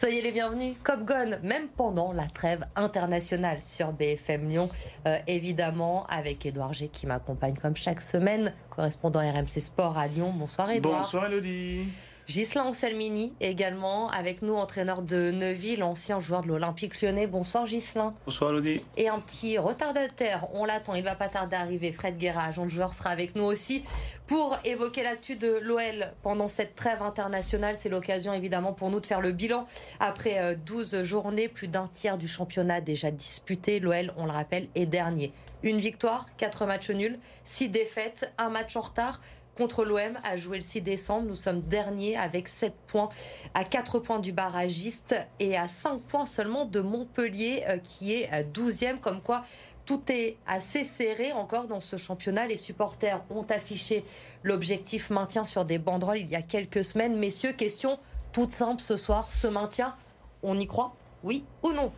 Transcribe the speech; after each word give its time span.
Soyez 0.00 0.22
les 0.22 0.30
bienvenus, 0.30 0.76
Cop 0.84 1.04
Gone, 1.04 1.40
même 1.42 1.66
pendant 1.76 2.12
la 2.12 2.26
trêve 2.26 2.64
internationale 2.76 3.60
sur 3.60 3.90
BFM 3.90 4.48
Lyon, 4.48 4.70
euh, 5.08 5.18
évidemment, 5.26 6.06
avec 6.06 6.46
Édouard 6.46 6.72
G 6.72 6.86
qui 6.86 7.08
m'accompagne 7.08 7.54
comme 7.54 7.74
chaque 7.74 8.00
semaine, 8.00 8.54
correspondant 8.70 9.18
RMC 9.18 9.60
Sport 9.60 9.98
à 9.98 10.06
Lyon. 10.06 10.32
Bonsoir 10.36 10.70
Édouard. 10.70 11.00
Bonsoir 11.00 11.26
Elodie. 11.26 11.88
Gislain 12.28 12.64
Anselmini 12.64 13.32
également 13.40 14.10
avec 14.10 14.42
nous, 14.42 14.52
entraîneur 14.54 15.00
de 15.00 15.30
Neuville, 15.30 15.82
ancien 15.82 16.20
joueur 16.20 16.42
de 16.42 16.48
l'Olympique 16.48 17.00
lyonnais. 17.00 17.26
Bonsoir 17.26 17.66
Gislain. 17.66 18.14
Bonsoir 18.26 18.50
Elodie. 18.50 18.82
Et 18.98 19.08
un 19.08 19.18
petit 19.18 19.56
retardataire, 19.56 20.46
on 20.52 20.66
l'attend, 20.66 20.94
il 20.94 21.02
va 21.02 21.14
pas 21.14 21.28
tarder 21.28 21.56
à 21.56 21.60
arriver. 21.60 21.90
Fred 21.90 22.18
Guerra, 22.18 22.44
agent 22.44 22.66
de 22.66 22.70
joueur, 22.70 22.92
sera 22.92 23.08
avec 23.08 23.34
nous 23.34 23.44
aussi 23.44 23.82
pour 24.26 24.58
évoquer 24.66 25.04
l'actu 25.04 25.36
de 25.36 25.58
l'OL 25.62 26.12
pendant 26.22 26.48
cette 26.48 26.76
trêve 26.76 27.00
internationale. 27.00 27.76
C'est 27.76 27.88
l'occasion 27.88 28.34
évidemment 28.34 28.74
pour 28.74 28.90
nous 28.90 29.00
de 29.00 29.06
faire 29.06 29.22
le 29.22 29.32
bilan 29.32 29.66
après 29.98 30.54
12 30.54 30.94
euh, 30.96 31.04
journées, 31.04 31.48
plus 31.48 31.68
d'un 31.68 31.86
tiers 31.86 32.18
du 32.18 32.28
championnat 32.28 32.82
déjà 32.82 33.10
disputé. 33.10 33.80
L'OL, 33.80 34.12
on 34.18 34.26
le 34.26 34.32
rappelle, 34.32 34.68
est 34.74 34.84
dernier. 34.84 35.32
Une 35.62 35.78
victoire, 35.78 36.26
quatre 36.36 36.66
matchs 36.66 36.90
nuls, 36.90 37.18
six 37.42 37.70
défaites, 37.70 38.30
un 38.36 38.50
match 38.50 38.76
en 38.76 38.82
retard 38.82 39.22
contre 39.58 39.84
l'OM 39.84 40.16
a 40.22 40.36
joué 40.36 40.58
le 40.58 40.62
6 40.62 40.80
décembre. 40.82 41.26
Nous 41.26 41.36
sommes 41.36 41.60
derniers 41.60 42.16
avec 42.16 42.46
7 42.46 42.72
points 42.86 43.08
à 43.54 43.64
4 43.64 43.98
points 43.98 44.20
du 44.20 44.32
barragiste 44.32 45.16
et 45.40 45.56
à 45.56 45.66
5 45.66 46.00
points 46.02 46.26
seulement 46.26 46.64
de 46.64 46.80
Montpellier 46.80 47.64
euh, 47.68 47.78
qui 47.78 48.14
est 48.14 48.30
12e. 48.52 48.94
Euh, 48.94 48.96
Comme 49.02 49.20
quoi 49.20 49.44
tout 49.84 50.02
est 50.08 50.36
assez 50.46 50.84
serré 50.84 51.32
encore 51.32 51.66
dans 51.66 51.80
ce 51.80 51.96
championnat. 51.96 52.46
Les 52.46 52.56
supporters 52.56 53.22
ont 53.30 53.46
affiché 53.48 54.04
l'objectif 54.42 55.10
maintien 55.10 55.44
sur 55.44 55.64
des 55.64 55.78
banderoles 55.78 56.18
il 56.18 56.28
y 56.28 56.36
a 56.36 56.42
quelques 56.42 56.84
semaines. 56.84 57.18
Messieurs, 57.18 57.52
question 57.52 57.98
toute 58.32 58.52
simple 58.52 58.82
ce 58.82 58.96
soir. 58.96 59.28
Ce 59.32 59.46
maintien, 59.46 59.96
on 60.42 60.60
y 60.60 60.66
croit 60.66 60.94
Oui 61.24 61.44
ou 61.62 61.72
non? 61.72 61.90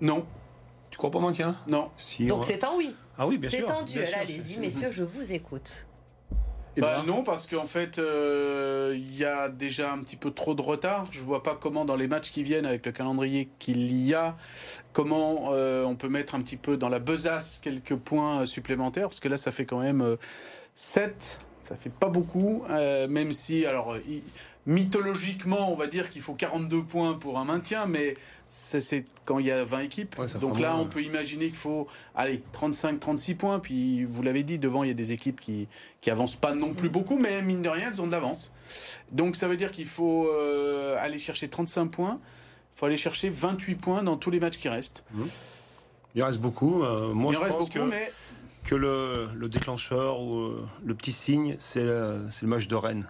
Non. 0.00 0.26
Tu 0.90 0.96
crois 0.98 1.10
pas 1.10 1.20
maintien? 1.20 1.56
Non. 1.68 1.90
Si, 1.96 2.26
Donc 2.26 2.44
c'est 2.44 2.64
un 2.64 2.70
oui. 2.76 2.94
Ah 3.18 3.26
oui, 3.28 3.38
bien 3.38 3.50
sûr. 3.50 3.66
C'est 3.66 3.72
un 3.72 3.82
duel. 3.82 4.14
Allez-y, 4.14 4.58
messieurs, 4.58 4.90
je 4.90 5.04
vous 5.04 5.32
écoute. 5.32 5.86
Bah 6.76 7.02
non, 7.06 7.22
parce 7.22 7.46
qu'en 7.46 7.64
fait, 7.64 7.98
euh, 7.98 8.94
il 8.96 9.16
y 9.16 9.24
a 9.24 9.48
déjà 9.48 9.92
un 9.92 9.98
petit 9.98 10.16
peu 10.16 10.30
trop 10.30 10.54
de 10.54 10.62
retard. 10.62 11.06
Je 11.10 11.20
vois 11.20 11.42
pas 11.42 11.56
comment, 11.58 11.84
dans 11.84 11.96
les 11.96 12.08
matchs 12.08 12.30
qui 12.30 12.42
viennent, 12.42 12.66
avec 12.66 12.84
le 12.84 12.92
calendrier 12.92 13.48
qu'il 13.58 13.92
y 13.92 14.14
a, 14.14 14.36
comment 14.92 15.52
euh, 15.52 15.84
on 15.84 15.96
peut 15.96 16.08
mettre 16.08 16.34
un 16.34 16.38
petit 16.38 16.56
peu 16.56 16.76
dans 16.76 16.88
la 16.88 16.98
besace 16.98 17.58
quelques 17.62 17.96
points 17.96 18.44
supplémentaires, 18.46 19.08
parce 19.08 19.20
que 19.20 19.28
là, 19.28 19.36
ça 19.36 19.52
fait 19.52 19.64
quand 19.64 19.80
même 19.80 20.02
euh, 20.02 20.16
7. 20.74 21.38
Ça 21.64 21.74
fait 21.74 21.90
pas 21.90 22.08
beaucoup, 22.08 22.62
euh, 22.70 23.08
même 23.08 23.32
si, 23.32 23.66
alors, 23.66 23.96
mythologiquement, 24.66 25.72
on 25.72 25.76
va 25.76 25.86
dire 25.86 26.10
qu'il 26.10 26.22
faut 26.22 26.34
42 26.34 26.82
points 26.82 27.14
pour 27.14 27.38
un 27.38 27.44
maintien, 27.44 27.86
mais 27.86 28.14
c'est 28.48 29.04
quand 29.24 29.38
il 29.38 29.46
y 29.46 29.50
a 29.50 29.64
20 29.64 29.80
équipes. 29.80 30.16
Ouais, 30.18 30.26
Donc 30.40 30.60
là, 30.60 30.76
on 30.76 30.86
peut 30.86 31.02
imaginer 31.02 31.46
qu'il 31.46 31.56
faut 31.56 31.88
aller 32.14 32.42
35, 32.52 33.00
36 33.00 33.34
points. 33.34 33.58
Puis 33.58 34.04
vous 34.04 34.22
l'avez 34.22 34.42
dit, 34.42 34.58
devant, 34.58 34.84
il 34.84 34.88
y 34.88 34.90
a 34.90 34.94
des 34.94 35.12
équipes 35.12 35.40
qui 35.40 35.68
qui 36.00 36.10
avancent 36.10 36.36
pas 36.36 36.54
non 36.54 36.74
plus 36.74 36.88
beaucoup, 36.88 37.18
mais 37.18 37.42
mine 37.42 37.62
de 37.62 37.68
rien, 37.68 37.90
elles 37.92 38.00
ont 38.00 38.06
de 38.06 38.12
l'avance. 38.12 38.52
Donc 39.12 39.36
ça 39.36 39.48
veut 39.48 39.56
dire 39.56 39.70
qu'il 39.70 39.86
faut 39.86 40.28
euh, 40.28 40.96
aller 41.00 41.18
chercher 41.18 41.48
35 41.48 41.86
points. 41.86 42.20
Il 42.74 42.78
faut 42.78 42.86
aller 42.86 42.96
chercher 42.96 43.28
28 43.30 43.74
points 43.76 44.02
dans 44.02 44.16
tous 44.16 44.30
les 44.30 44.38
matchs 44.38 44.58
qui 44.58 44.68
restent. 44.68 45.04
Mmh. 45.12 45.22
Il 46.14 46.22
reste 46.22 46.40
beaucoup. 46.40 46.82
Euh, 46.82 47.12
moi, 47.12 47.32
il 47.32 47.36
je 47.36 47.40
reste 47.40 47.52
pense 47.52 47.68
beaucoup, 47.68 47.86
que, 47.86 47.90
mais 47.90 48.10
que 48.64 48.74
le, 48.74 49.28
le, 49.34 49.48
déclencheur 49.48 50.20
ou 50.20 50.38
euh, 50.38 50.68
le 50.84 50.94
petit 50.94 51.12
signe, 51.12 51.56
c'est 51.58 51.84
le, 51.84 52.26
le 52.40 52.48
match 52.48 52.68
de 52.68 52.74
Rennes. 52.74 53.06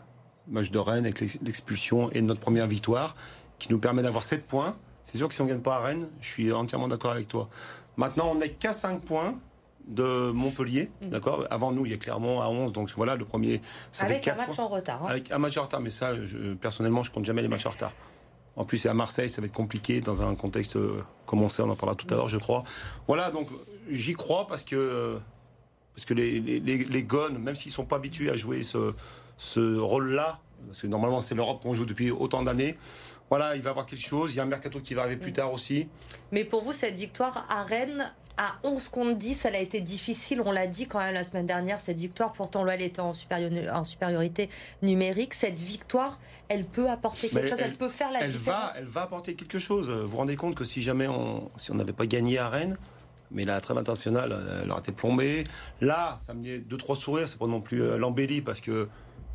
Match 0.48 0.70
de 0.70 0.78
Rennes 0.78 1.04
avec 1.04 1.20
l'expulsion 1.20 2.10
et 2.12 2.22
notre 2.22 2.40
première 2.40 2.66
victoire 2.66 3.16
qui 3.58 3.70
nous 3.70 3.78
permet 3.78 4.02
d'avoir 4.02 4.22
7 4.22 4.46
points. 4.46 4.76
C'est 5.02 5.18
sûr 5.18 5.28
que 5.28 5.34
si 5.34 5.40
on 5.40 5.44
ne 5.44 5.50
gagne 5.50 5.60
pas 5.60 5.76
à 5.76 5.80
Rennes, 5.80 6.08
je 6.20 6.28
suis 6.28 6.52
entièrement 6.52 6.88
d'accord 6.88 7.12
avec 7.12 7.28
toi. 7.28 7.48
Maintenant, 7.96 8.30
on 8.30 8.36
n'est 8.36 8.50
qu'à 8.50 8.72
5 8.72 9.00
points 9.02 9.34
de 9.86 10.30
Montpellier, 10.32 10.90
mmh. 11.00 11.08
d'accord? 11.10 11.46
Avant 11.50 11.72
nous, 11.72 11.86
il 11.86 11.92
y 11.92 11.94
a 11.94 11.96
Clermont 11.96 12.40
à 12.40 12.48
11, 12.48 12.72
donc 12.72 12.90
voilà, 12.96 13.14
le 13.14 13.24
premier, 13.24 13.62
ça 13.92 14.04
Avec 14.04 14.18
fait 14.18 14.24
4 14.24 14.34
un 14.34 14.46
match 14.46 14.56
points. 14.56 14.64
en 14.64 14.68
retard. 14.68 15.02
Hein. 15.04 15.10
Avec 15.10 15.30
un 15.30 15.38
match 15.38 15.56
en 15.56 15.62
retard, 15.62 15.80
mais 15.80 15.90
ça, 15.90 16.14
je, 16.26 16.54
personnellement, 16.54 17.02
je 17.02 17.10
compte 17.12 17.24
jamais 17.24 17.42
les 17.42 17.48
matchs 17.48 17.66
en 17.66 17.70
retard. 17.70 17.92
En 18.56 18.64
plus, 18.64 18.78
c'est 18.78 18.88
à 18.88 18.94
Marseille, 18.94 19.28
ça 19.30 19.40
va 19.40 19.46
être 19.46 19.52
compliqué 19.52 20.00
dans 20.00 20.22
un 20.22 20.34
contexte 20.34 20.76
euh, 20.76 21.02
comme 21.26 21.42
on 21.42 21.48
sait, 21.48 21.62
on 21.62 21.70
en 21.70 21.76
parlera 21.76 21.94
tout 21.94 22.06
à 22.12 22.16
l'heure, 22.16 22.28
je 22.28 22.38
crois. 22.38 22.64
Voilà, 23.06 23.30
donc 23.30 23.48
j'y 23.90 24.14
crois 24.14 24.46
parce 24.46 24.64
que, 24.64 25.18
parce 25.94 26.04
que 26.04 26.14
les, 26.14 26.40
les, 26.40 26.58
les, 26.58 26.78
les 26.84 27.02
gones, 27.04 27.38
même 27.38 27.54
s'ils 27.54 27.70
ne 27.70 27.74
sont 27.74 27.84
pas 27.84 27.96
habitués 27.96 28.30
à 28.30 28.36
jouer 28.36 28.62
ce, 28.62 28.92
ce 29.36 29.78
rôle-là, 29.78 30.40
parce 30.66 30.80
que 30.80 30.86
normalement 30.86 31.22
c'est 31.22 31.34
l'Europe 31.34 31.62
qu'on 31.62 31.74
joue 31.74 31.86
depuis 31.86 32.10
autant 32.10 32.42
d'années, 32.42 32.76
voilà, 33.28 33.56
il 33.56 33.62
va 33.62 33.70
y 33.70 33.70
avoir 33.70 33.86
quelque 33.86 34.06
chose. 34.06 34.34
Il 34.34 34.36
y 34.36 34.40
a 34.40 34.44
un 34.44 34.46
mercato 34.46 34.80
qui 34.80 34.94
va 34.94 35.02
arriver 35.02 35.16
plus 35.16 35.32
tard 35.32 35.52
aussi. 35.52 35.88
Mais 36.32 36.44
pour 36.44 36.62
vous, 36.62 36.72
cette 36.72 36.94
victoire 36.94 37.46
à 37.48 37.64
Rennes, 37.64 38.12
à 38.36 38.56
11 38.64 38.88
contre 38.88 39.14
10, 39.16 39.46
elle 39.46 39.56
a 39.56 39.60
été 39.60 39.80
difficile. 39.80 40.42
On 40.44 40.52
l'a 40.52 40.66
dit 40.66 40.86
quand 40.86 40.98
même 40.98 41.14
la 41.14 41.24
semaine 41.24 41.46
dernière, 41.46 41.80
cette 41.80 41.96
victoire. 41.96 42.32
Pourtant, 42.32 42.62
l'OL 42.62 42.80
était 42.80 43.00
en, 43.00 43.12
supériorité, 43.12 43.70
en 43.70 43.82
supériorité 43.82 44.48
numérique. 44.82 45.34
Cette 45.34 45.56
victoire, 45.56 46.20
elle 46.48 46.64
peut 46.64 46.88
apporter 46.88 47.28
quelque 47.28 47.42
Mais 47.42 47.48
chose. 47.48 47.58
Elle, 47.58 47.70
elle, 47.70 47.76
peut 47.76 47.88
faire 47.88 48.12
la 48.12 48.20
elle 48.20 48.32
différence. 48.32 48.74
Va, 48.74 48.78
elle 48.78 48.86
va 48.86 49.02
apporter 49.02 49.34
quelque 49.34 49.58
chose. 49.58 49.90
Vous 49.90 50.06
vous 50.06 50.16
rendez 50.18 50.36
compte 50.36 50.54
que 50.54 50.64
si 50.64 50.82
jamais 50.82 51.08
on 51.08 51.48
si 51.56 51.72
on 51.72 51.74
n'avait 51.74 51.92
pas 51.92 52.06
gagné 52.06 52.38
à 52.38 52.48
Rennes, 52.48 52.76
mais 53.30 53.44
la 53.44 53.60
trêve 53.60 53.78
internationale, 53.78 54.36
elle 54.62 54.70
aurait 54.70 54.80
été 54.80 54.92
plombée. 54.92 55.44
Là, 55.80 56.16
ça 56.20 56.34
me 56.34 56.42
dit 56.42 56.60
deux 56.60 56.76
trois 56.76 56.96
sourires. 56.96 57.28
C'est 57.28 57.38
pas 57.38 57.46
non 57.46 57.60
plus 57.60 57.82
euh, 57.82 57.96
l'embellie 57.96 58.40
parce 58.40 58.60
que 58.60 58.88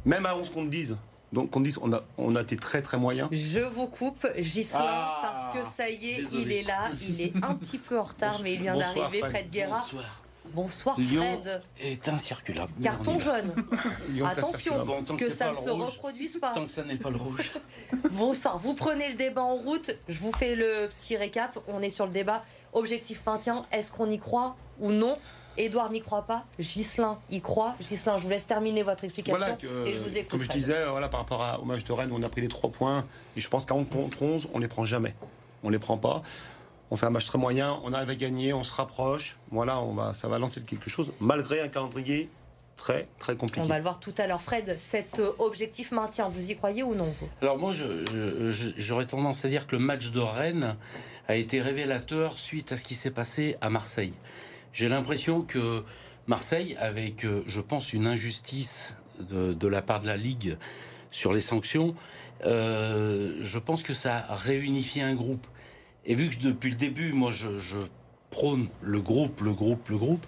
même 0.05 0.25
à 0.25 0.35
11 0.35 0.49
contre 0.49 0.69
10, 0.69 0.95
donc 1.33 1.55
on 1.55 1.61
dit 1.61 1.73
on 1.81 1.93
a 1.93 2.03
on 2.17 2.35
a 2.35 2.41
été 2.41 2.57
très 2.57 2.81
très 2.81 2.97
moyen. 2.97 3.29
Je 3.31 3.61
vous 3.61 3.87
coupe, 3.87 4.27
Gislain, 4.37 4.79
ah, 4.83 5.19
parce 5.21 5.55
que 5.55 5.71
ça 5.75 5.89
y 5.89 6.11
est, 6.11 6.21
désolé. 6.23 6.41
il 6.41 6.51
est 6.51 6.63
là, 6.63 6.89
il 7.01 7.21
est 7.21 7.35
un 7.43 7.55
petit 7.55 7.77
peu 7.77 7.99
en 7.99 8.03
retard, 8.03 8.39
mais 8.43 8.53
il 8.53 8.61
vient 8.61 8.77
d'arriver, 8.77 9.19
Fred. 9.19 9.49
Guerra. 9.49 9.77
Bonsoir. 9.77 10.21
Bonsoir 10.53 10.99
Lyon 10.99 11.23
Fred. 11.43 11.61
est 11.79 12.09
incirculable. 12.09 12.73
Carton 12.83 13.19
jaune. 13.19 13.53
Attention 14.25 14.83
Bon, 14.85 15.01
tant 15.03 15.15
que, 15.15 15.29
ça 15.29 15.51
ne 15.51 15.55
se 15.55 15.69
rouge, 15.69 15.93
reproduise 15.93 16.37
pas. 16.39 16.51
Tant 16.51 16.65
que 16.65 16.71
ça 16.71 16.83
n'est 16.83 16.97
pas 16.97 17.09
le 17.09 17.17
rouge. 17.17 17.53
Bonsoir, 18.11 18.59
vous 18.59 18.73
prenez 18.73 19.09
le 19.09 19.15
débat 19.15 19.43
en 19.43 19.55
route. 19.55 19.95
Je 20.09 20.19
vous 20.19 20.33
fais 20.33 20.55
le 20.55 20.89
petit 20.89 21.15
récap. 21.15 21.57
On 21.67 21.81
est 21.81 21.89
sur 21.89 22.05
le 22.05 22.11
débat 22.11 22.43
objectif 22.73 23.25
maintien. 23.25 23.65
Est-ce 23.71 23.91
qu'on 23.91 24.09
y 24.09 24.19
croit 24.19 24.57
ou 24.79 24.91
non 24.91 25.17
Edouard 25.57 25.91
n'y 25.91 26.01
croit 26.01 26.23
pas, 26.23 26.45
Gislain 26.59 27.19
y 27.29 27.41
croit. 27.41 27.75
Gislain, 27.81 28.17
je 28.17 28.23
vous 28.23 28.29
laisse 28.29 28.47
terminer 28.47 28.83
votre 28.83 29.03
explication 29.03 29.37
Voilà 29.37 29.55
que, 29.55 29.67
et 29.85 29.93
je 29.93 29.99
vous 29.99 30.17
écoute. 30.17 30.31
Comme 30.31 30.41
je 30.41 30.49
disais, 30.49 30.85
voilà, 30.89 31.09
par 31.09 31.19
rapport 31.19 31.41
à, 31.41 31.59
au 31.59 31.65
match 31.65 31.83
de 31.83 31.91
Rennes, 31.91 32.11
on 32.13 32.23
a 32.23 32.29
pris 32.29 32.41
les 32.41 32.47
3 32.47 32.69
points, 32.69 33.05
et 33.35 33.41
je 33.41 33.49
pense 33.49 33.65
qu'à 33.65 33.75
11 33.75 33.87
contre 33.89 34.21
11, 34.21 34.49
on 34.53 34.59
les 34.59 34.67
prend 34.67 34.85
jamais. 34.85 35.15
On 35.63 35.69
les 35.69 35.79
prend 35.79 35.97
pas. 35.97 36.21
On 36.89 36.97
fait 36.97 37.05
un 37.05 37.11
match 37.11 37.25
très 37.25 37.37
moyen, 37.37 37.79
on 37.83 37.93
arrive 37.93 38.09
à 38.09 38.15
gagner, 38.15 38.53
on 38.53 38.63
se 38.63 38.73
rapproche. 38.73 39.37
Voilà, 39.51 39.79
on 39.79 39.93
va, 39.93 40.13
ça 40.13 40.27
va 40.27 40.39
lancer 40.39 40.61
quelque 40.61 40.89
chose, 40.89 41.11
malgré 41.19 41.61
un 41.61 41.69
calendrier 41.69 42.29
très 42.75 43.07
très 43.19 43.35
compliqué. 43.35 43.61
On 43.65 43.69
va 43.69 43.77
le 43.77 43.83
voir 43.83 43.99
tout 43.99 44.13
à 44.17 44.27
l'heure. 44.27 44.41
Fred, 44.41 44.75
cet 44.77 45.21
objectif 45.39 45.91
maintien, 45.91 46.27
vous 46.27 46.51
y 46.51 46.55
croyez 46.55 46.83
ou 46.83 46.95
non 46.95 47.13
Alors 47.41 47.57
moi, 47.57 47.71
j'aurais 47.73 49.05
tendance 49.05 49.45
à 49.45 49.47
dire 49.47 49.67
que 49.67 49.75
le 49.75 49.81
match 49.81 50.11
de 50.11 50.19
Rennes 50.19 50.75
a 51.27 51.35
été 51.35 51.61
révélateur 51.61 52.37
suite 52.37 52.71
à 52.71 52.77
ce 52.77 52.83
qui 52.83 52.95
s'est 52.95 53.11
passé 53.11 53.55
à 53.61 53.69
Marseille. 53.69 54.13
J'ai 54.73 54.89
l'impression 54.89 55.41
que 55.41 55.83
Marseille, 56.27 56.77
avec, 56.79 57.25
je 57.47 57.61
pense, 57.61 57.93
une 57.93 58.07
injustice 58.07 58.95
de, 59.19 59.67
la 59.67 59.81
part 59.81 59.99
de 59.99 60.07
la 60.07 60.17
Ligue 60.17 60.57
sur 61.11 61.33
les 61.33 61.41
sanctions, 61.41 61.95
euh, 62.45 63.37
je 63.41 63.59
pense 63.59 63.83
que 63.83 63.93
ça 63.93 64.25
a 64.29 64.35
réunifié 64.35 65.01
un 65.01 65.13
groupe. 65.13 65.45
Et 66.05 66.15
vu 66.15 66.29
que 66.29 66.41
depuis 66.41 66.71
le 66.71 66.75
début, 66.75 67.13
moi, 67.13 67.31
je, 67.31 67.77
prône 68.29 68.69
le 68.81 69.01
groupe, 69.01 69.41
le 69.41 69.51
groupe, 69.51 69.89
le 69.89 69.97
groupe, 69.97 70.25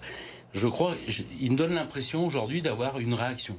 je 0.52 0.68
crois, 0.68 0.94
je, 1.08 1.22
il 1.40 1.52
me 1.52 1.56
donne 1.56 1.74
l'impression 1.74 2.26
aujourd'hui 2.26 2.60
d'avoir 2.60 2.98
une 2.98 3.14
réaction. 3.14 3.56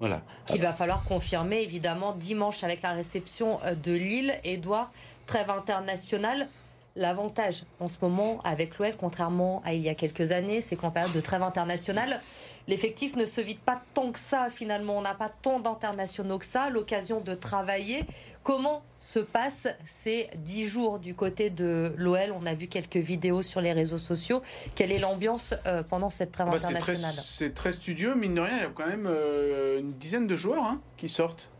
Voilà. 0.00 0.22
Qu'il 0.46 0.60
va 0.60 0.72
falloir 0.72 1.04
confirmer, 1.04 1.62
évidemment, 1.62 2.12
dimanche 2.12 2.64
avec 2.64 2.82
la 2.82 2.92
réception 2.92 3.60
de 3.82 3.92
Lille. 3.92 4.34
Édouard, 4.42 4.92
trêve 5.26 5.50
internationale. 5.50 6.48
L'avantage 6.96 7.64
en 7.80 7.88
ce 7.88 7.96
moment 8.02 8.38
avec 8.44 8.78
l'OL, 8.78 8.94
contrairement 8.96 9.62
à 9.64 9.74
il 9.74 9.82
y 9.82 9.88
a 9.88 9.96
quelques 9.96 10.30
années, 10.30 10.60
c'est 10.60 10.76
qu'en 10.76 10.92
période 10.92 11.12
de 11.12 11.20
trêve 11.20 11.42
internationale, 11.42 12.20
l'effectif 12.68 13.16
ne 13.16 13.24
se 13.24 13.40
vide 13.40 13.58
pas 13.58 13.82
tant 13.94 14.12
que 14.12 14.18
ça 14.20 14.48
finalement. 14.48 14.98
On 14.98 15.02
n'a 15.02 15.14
pas 15.14 15.28
tant 15.28 15.58
d'internationaux 15.58 16.38
que 16.38 16.44
ça, 16.44 16.70
l'occasion 16.70 17.20
de 17.20 17.34
travailler. 17.34 18.04
Comment 18.44 18.84
se 19.00 19.18
passent 19.18 19.66
ces 19.84 20.28
dix 20.36 20.68
jours 20.68 21.00
du 21.00 21.16
côté 21.16 21.50
de 21.50 21.92
l'OL 21.96 22.32
On 22.40 22.46
a 22.46 22.54
vu 22.54 22.68
quelques 22.68 22.96
vidéos 22.96 23.42
sur 23.42 23.60
les 23.60 23.72
réseaux 23.72 23.98
sociaux. 23.98 24.40
Quelle 24.76 24.92
est 24.92 25.00
l'ambiance 25.00 25.52
euh, 25.66 25.82
pendant 25.82 26.10
cette 26.10 26.30
trêve 26.30 26.46
bah, 26.46 26.54
internationale? 26.54 27.14
C'est 27.16 27.54
très, 27.54 27.70
très, 27.70 27.72
studieux, 27.72 28.14
mine 28.14 28.36
de 28.36 28.40
rien, 28.40 28.56
il 28.56 28.62
y 28.62 28.66
a 28.66 28.70
quand 28.72 28.86
même 28.86 29.08
euh, 29.08 29.80
une 29.80 29.90
dizaine 29.94 30.28
de 30.28 30.36
joueurs 30.36 30.62
hein, 30.62 30.80
qui 30.96 31.08
sortent 31.08 31.50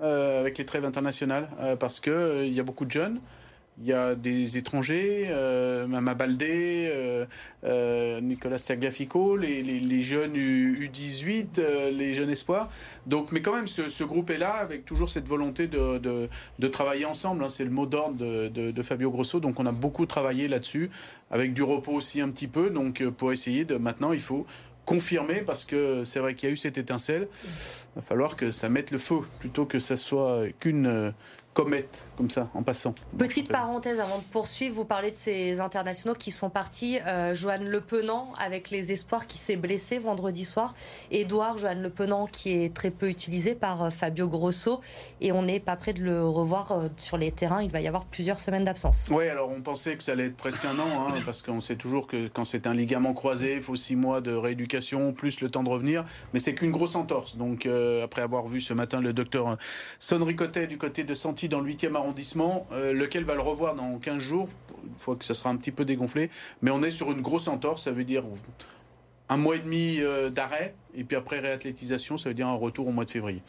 euh, 0.00 0.38
avec 0.38 0.58
les 0.58 0.64
trêves 0.64 0.84
internationales 0.84 1.48
parce 1.80 1.98
qu'il 1.98 2.44
il 2.44 2.54
y 2.54 2.60
a 2.60 2.62
beaucoup 2.62 2.84
de 2.84 2.92
jeunes. 2.92 3.20
Il 3.78 3.88
y 3.88 3.92
a 3.92 4.14
des 4.14 4.58
étrangers, 4.58 5.28
euh, 5.30 5.86
Mama 5.86 6.14
Baldé, 6.14 6.86
euh, 6.92 7.24
euh, 7.64 8.20
Nicolas 8.20 8.58
Tagliafico, 8.58 9.36
les, 9.36 10.00
jeunes 10.02 10.36
U, 10.36 10.88
18 10.92 11.58
euh, 11.58 11.90
les 11.90 12.12
jeunes 12.12 12.30
espoirs. 12.30 12.68
Donc, 13.06 13.32
mais 13.32 13.40
quand 13.40 13.54
même, 13.54 13.66
ce, 13.66 14.04
groupe 14.04 14.30
est 14.30 14.36
là 14.36 14.52
avec 14.52 14.84
toujours 14.84 15.08
cette 15.08 15.26
volonté 15.26 15.66
de, 15.66 15.98
de, 15.98 16.68
travailler 16.68 17.06
ensemble. 17.06 17.42
Hein. 17.42 17.48
C'est 17.48 17.64
le 17.64 17.70
mot 17.70 17.86
d'ordre 17.86 18.16
de, 18.16 18.48
de, 18.48 18.82
Fabio 18.82 19.10
Grosso. 19.10 19.40
Donc, 19.40 19.58
on 19.58 19.66
a 19.66 19.72
beaucoup 19.72 20.04
travaillé 20.04 20.46
là-dessus, 20.46 20.90
avec 21.30 21.54
du 21.54 21.62
repos 21.62 21.92
aussi 21.92 22.20
un 22.20 22.28
petit 22.28 22.48
peu. 22.48 22.68
Donc, 22.68 23.02
pour 23.16 23.32
essayer 23.32 23.64
de 23.64 23.76
maintenant, 23.76 24.12
il 24.12 24.20
faut 24.20 24.46
confirmer 24.84 25.42
parce 25.42 25.64
que 25.64 26.04
c'est 26.04 26.18
vrai 26.18 26.34
qu'il 26.34 26.48
y 26.48 26.50
a 26.50 26.52
eu 26.52 26.56
cette 26.56 26.76
étincelle. 26.76 27.28
Il 27.44 27.96
va 27.96 28.02
falloir 28.02 28.36
que 28.36 28.50
ça 28.50 28.68
mette 28.68 28.90
le 28.90 28.98
feu 28.98 29.20
plutôt 29.38 29.64
que 29.64 29.78
ça 29.78 29.96
soit 29.96 30.44
qu'une 30.58 31.14
comète, 31.52 32.06
comme 32.16 32.30
ça, 32.30 32.48
en 32.54 32.62
passant. 32.62 32.94
Petite 33.18 33.48
parenthèse 33.48 33.98
avant 33.98 34.18
de 34.18 34.24
poursuivre, 34.24 34.74
vous 34.74 34.84
parlez 34.84 35.10
de 35.10 35.16
ces 35.16 35.60
internationaux 35.60 36.14
qui 36.14 36.30
sont 36.30 36.48
partis. 36.48 36.98
Euh, 37.06 37.34
Joanne 37.34 37.68
Le 37.68 37.80
Penant, 37.80 38.32
avec 38.38 38.70
les 38.70 38.92
espoirs, 38.92 39.26
qui 39.26 39.36
s'est 39.36 39.56
blessé 39.56 39.98
vendredi 39.98 40.44
soir. 40.44 40.74
Édouard 41.10 41.58
Joanne 41.58 41.82
Le 41.82 41.90
Penant, 41.90 42.26
qui 42.26 42.50
est 42.52 42.74
très 42.74 42.90
peu 42.90 43.08
utilisé 43.08 43.54
par 43.54 43.82
euh, 43.82 43.90
Fabio 43.90 44.28
Grosso. 44.28 44.80
Et 45.20 45.32
on 45.32 45.42
n'est 45.42 45.58
pas 45.58 45.74
prêt 45.76 45.92
de 45.92 46.02
le 46.02 46.24
revoir 46.24 46.70
euh, 46.70 46.88
sur 46.96 47.16
les 47.16 47.32
terrains. 47.32 47.62
Il 47.62 47.70
va 47.70 47.80
y 47.80 47.88
avoir 47.88 48.04
plusieurs 48.04 48.38
semaines 48.38 48.64
d'absence. 48.64 49.06
Oui, 49.10 49.28
alors 49.28 49.50
on 49.50 49.60
pensait 49.60 49.96
que 49.96 50.04
ça 50.04 50.12
allait 50.12 50.26
être 50.26 50.36
presque 50.36 50.64
un 50.64 50.78
an, 50.78 51.08
hein, 51.08 51.14
parce 51.26 51.42
qu'on 51.42 51.60
sait 51.60 51.76
toujours 51.76 52.06
que 52.06 52.28
quand 52.28 52.44
c'est 52.44 52.68
un 52.68 52.74
ligament 52.74 53.12
croisé, 53.12 53.56
il 53.56 53.62
faut 53.62 53.76
six 53.76 53.96
mois 53.96 54.20
de 54.20 54.32
rééducation, 54.32 55.12
plus 55.12 55.40
le 55.40 55.50
temps 55.50 55.64
de 55.64 55.70
revenir. 55.70 56.04
Mais 56.32 56.38
c'est 56.38 56.54
qu'une 56.54 56.70
grosse 56.70 56.94
entorse. 56.94 57.36
Donc, 57.36 57.66
après 58.02 58.22
avoir 58.22 58.46
vu 58.46 58.60
ce 58.60 58.72
matin 58.72 59.00
le 59.00 59.12
docteur 59.12 59.56
Son 59.98 60.24
Ricotet 60.24 60.66
du 60.66 60.78
côté 60.78 61.04
de 61.04 61.14
Dans 61.48 61.60
le 61.60 61.72
8e 61.72 61.94
arrondissement, 61.94 62.66
euh, 62.72 62.92
lequel 62.92 63.24
va 63.24 63.34
le 63.34 63.40
revoir 63.40 63.74
dans 63.74 63.98
15 63.98 64.22
jours, 64.22 64.48
une 64.84 64.98
fois 64.98 65.16
que 65.16 65.24
ça 65.24 65.34
sera 65.34 65.50
un 65.50 65.56
petit 65.56 65.72
peu 65.72 65.84
dégonflé. 65.84 66.30
Mais 66.62 66.70
on 66.70 66.82
est 66.82 66.90
sur 66.90 67.10
une 67.10 67.20
grosse 67.20 67.48
entorse, 67.48 67.84
ça 67.84 67.92
veut 67.92 68.04
dire 68.04 68.24
un 69.28 69.36
mois 69.36 69.56
et 69.56 69.60
demi 69.60 70.00
euh, 70.00 70.28
d'arrêt, 70.28 70.74
et 70.94 71.04
puis 71.04 71.16
après 71.16 71.38
réathlétisation, 71.38 72.18
ça 72.18 72.28
veut 72.28 72.34
dire 72.34 72.48
un 72.48 72.54
retour 72.54 72.88
au 72.88 72.92
mois 72.92 73.04
de 73.04 73.10
février. 73.10 73.42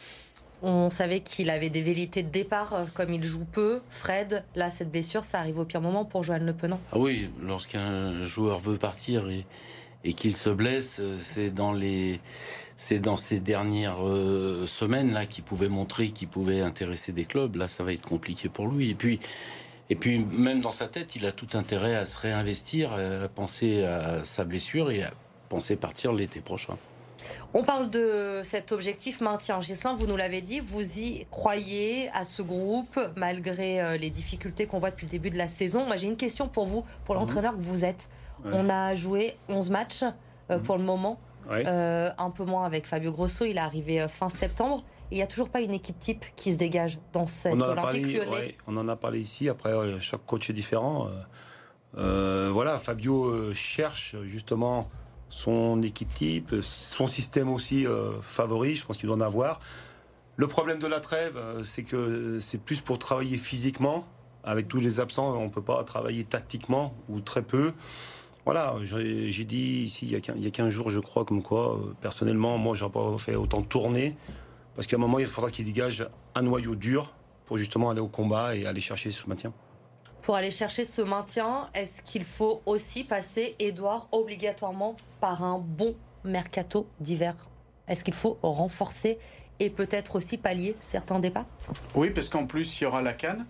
On 0.64 0.90
savait 0.90 1.20
qu'il 1.20 1.50
avait 1.50 1.70
des 1.70 1.82
velléités 1.82 2.22
de 2.22 2.30
départ, 2.30 2.72
euh, 2.72 2.84
comme 2.94 3.12
il 3.12 3.24
joue 3.24 3.44
peu. 3.44 3.80
Fred, 3.90 4.44
là, 4.54 4.70
cette 4.70 4.92
blessure, 4.92 5.24
ça 5.24 5.40
arrive 5.40 5.58
au 5.58 5.64
pire 5.64 5.80
moment 5.80 6.04
pour 6.04 6.22
Joanne 6.22 6.46
Le 6.46 6.52
Penant. 6.52 6.80
Ah 6.92 6.98
oui, 6.98 7.30
lorsqu'un 7.42 8.22
joueur 8.22 8.60
veut 8.60 8.76
partir 8.76 9.28
et, 9.28 9.44
et 10.04 10.14
qu'il 10.14 10.36
se 10.36 10.50
blesse, 10.50 11.00
c'est 11.18 11.50
dans 11.50 11.72
les 11.72 12.20
c'est 12.76 12.98
dans 12.98 13.16
ces 13.16 13.40
dernières 13.40 14.06
euh, 14.06 14.66
semaines 14.66 15.12
là 15.12 15.26
qu'il 15.26 15.44
pouvait 15.44 15.68
montrer 15.68 16.08
qu'il 16.08 16.28
pouvait 16.28 16.60
intéresser 16.60 17.12
des 17.12 17.24
clubs. 17.24 17.56
Là, 17.56 17.68
ça 17.68 17.84
va 17.84 17.92
être 17.92 18.06
compliqué 18.06 18.48
pour 18.48 18.66
lui. 18.66 18.90
Et 18.90 18.94
puis, 18.94 19.20
et 19.90 19.96
puis 19.96 20.18
même 20.18 20.60
dans 20.60 20.72
sa 20.72 20.88
tête, 20.88 21.16
il 21.16 21.26
a 21.26 21.32
tout 21.32 21.48
intérêt 21.54 21.94
à 21.94 22.06
se 22.06 22.18
réinvestir, 22.18 22.92
à 22.92 23.28
penser 23.28 23.84
à 23.84 24.24
sa 24.24 24.44
blessure 24.44 24.90
et 24.90 25.02
à 25.02 25.10
penser 25.48 25.76
partir 25.76 26.12
l'été 26.12 26.40
prochain. 26.40 26.76
On 27.54 27.64
parle 27.64 27.90
de 27.90 28.40
cet 28.42 28.72
objectif 28.72 29.20
maintien. 29.20 29.60
Gislain, 29.60 29.94
vous 29.94 30.06
nous 30.06 30.16
l'avez 30.16 30.42
dit, 30.42 30.60
vous 30.60 30.98
y 30.98 31.26
croyez 31.30 32.10
à 32.14 32.24
ce 32.24 32.42
groupe 32.42 32.98
malgré 33.16 33.80
euh, 33.80 33.96
les 33.96 34.10
difficultés 34.10 34.66
qu'on 34.66 34.78
voit 34.78 34.90
depuis 34.90 35.06
le 35.06 35.10
début 35.10 35.30
de 35.30 35.38
la 35.38 35.48
saison. 35.48 35.84
Moi, 35.86 35.96
j'ai 35.96 36.08
une 36.08 36.16
question 36.16 36.48
pour 36.48 36.66
vous, 36.66 36.84
pour 37.04 37.14
l'entraîneur 37.14 37.52
que 37.52 37.62
vous 37.62 37.84
êtes. 37.84 38.08
On 38.44 38.68
a 38.68 38.94
joué 38.94 39.36
11 39.48 39.70
matchs 39.70 40.02
euh, 40.02 40.56
mhm. 40.56 40.62
pour 40.62 40.76
le 40.76 40.82
moment. 40.82 41.20
Euh, 41.50 42.10
un 42.18 42.30
peu 42.30 42.44
moins 42.44 42.64
avec 42.64 42.86
Fabio 42.86 43.12
Grosso, 43.12 43.44
il 43.44 43.56
est 43.56 43.60
arrivé 43.60 44.00
euh, 44.00 44.08
fin 44.08 44.28
septembre. 44.28 44.84
Il 45.10 45.16
n'y 45.16 45.22
a 45.22 45.26
toujours 45.26 45.50
pas 45.50 45.60
une 45.60 45.72
équipe 45.72 45.98
type 45.98 46.24
qui 46.36 46.52
se 46.52 46.56
dégage 46.56 46.98
dans 47.12 47.26
cette 47.26 47.54
on 47.54 47.60
en 47.60 47.74
parlé, 47.74 48.56
on 48.66 48.76
en 48.78 48.88
a 48.88 48.96
parlé 48.96 49.20
ici. 49.20 49.48
Après, 49.48 49.70
euh, 49.70 50.00
chaque 50.00 50.24
coach 50.24 50.48
est 50.48 50.54
différent. 50.54 51.08
voilà, 51.94 52.78
Fabio 52.78 53.52
cherche 53.52 54.16
justement 54.24 54.88
son 55.28 55.82
équipe 55.82 56.12
type, 56.14 56.54
son 56.62 57.06
système 57.06 57.50
aussi 57.50 57.86
favori. 58.22 58.74
Je 58.74 58.86
pense 58.86 58.96
qu'il 58.96 59.06
doit 59.06 59.16
en 59.16 59.20
avoir. 59.20 59.60
Le 60.36 60.46
problème 60.46 60.78
de 60.78 60.86
la 60.86 61.00
trêve, 61.00 61.38
c'est 61.62 61.82
que 61.82 62.40
c'est 62.40 62.58
plus 62.58 62.80
pour 62.80 62.98
travailler 62.98 63.36
physiquement. 63.36 64.06
Avec 64.44 64.66
tous 64.66 64.80
les 64.80 64.98
absents, 64.98 65.36
on 65.36 65.44
ne 65.44 65.50
peut 65.50 65.62
pas 65.62 65.84
travailler 65.84 66.24
tactiquement 66.24 66.94
ou 67.08 67.20
très 67.20 67.42
peu. 67.42 67.72
Voilà, 68.44 68.74
j'ai 68.82 69.44
dit 69.44 69.84
ici 69.84 70.06
il 70.06 70.42
y, 70.42 70.46
a 70.46 70.50
15 70.50 70.68
jours, 70.68 70.90
je 70.90 70.98
crois, 70.98 71.24
comme 71.24 71.42
quoi, 71.42 71.76
euh, 71.76 71.94
personnellement, 72.00 72.58
moi, 72.58 72.76
n'aurais 72.76 72.90
pas 72.90 73.18
fait 73.18 73.36
autant 73.36 73.62
tourner, 73.62 74.16
parce 74.74 74.88
qu'à 74.88 74.96
un 74.96 74.98
moment, 74.98 75.20
il 75.20 75.26
faudra 75.26 75.50
qu'il 75.50 75.64
dégage 75.64 76.08
un 76.34 76.42
noyau 76.42 76.74
dur 76.74 77.14
pour 77.46 77.56
justement 77.56 77.90
aller 77.90 78.00
au 78.00 78.08
combat 78.08 78.56
et 78.56 78.66
aller 78.66 78.80
chercher 78.80 79.12
ce 79.12 79.28
maintien. 79.28 79.52
Pour 80.22 80.34
aller 80.34 80.50
chercher 80.50 80.84
ce 80.84 81.02
maintien, 81.02 81.68
est-ce 81.74 82.02
qu'il 82.02 82.24
faut 82.24 82.62
aussi 82.66 83.04
passer, 83.04 83.54
Edouard, 83.60 84.08
obligatoirement 84.10 84.96
par 85.20 85.44
un 85.44 85.58
bon 85.58 85.94
mercato 86.24 86.88
d'hiver? 87.00 87.34
Est-ce 87.86 88.02
qu'il 88.02 88.14
faut 88.14 88.38
renforcer 88.42 89.18
et 89.60 89.70
peut-être 89.70 90.16
aussi 90.16 90.38
pallier 90.38 90.74
certains 90.80 91.20
départs 91.20 91.46
Oui, 91.94 92.10
parce 92.10 92.28
qu'en 92.28 92.46
plus, 92.46 92.80
il 92.80 92.84
y 92.84 92.86
aura 92.86 93.02
la 93.02 93.12
canne 93.12 93.46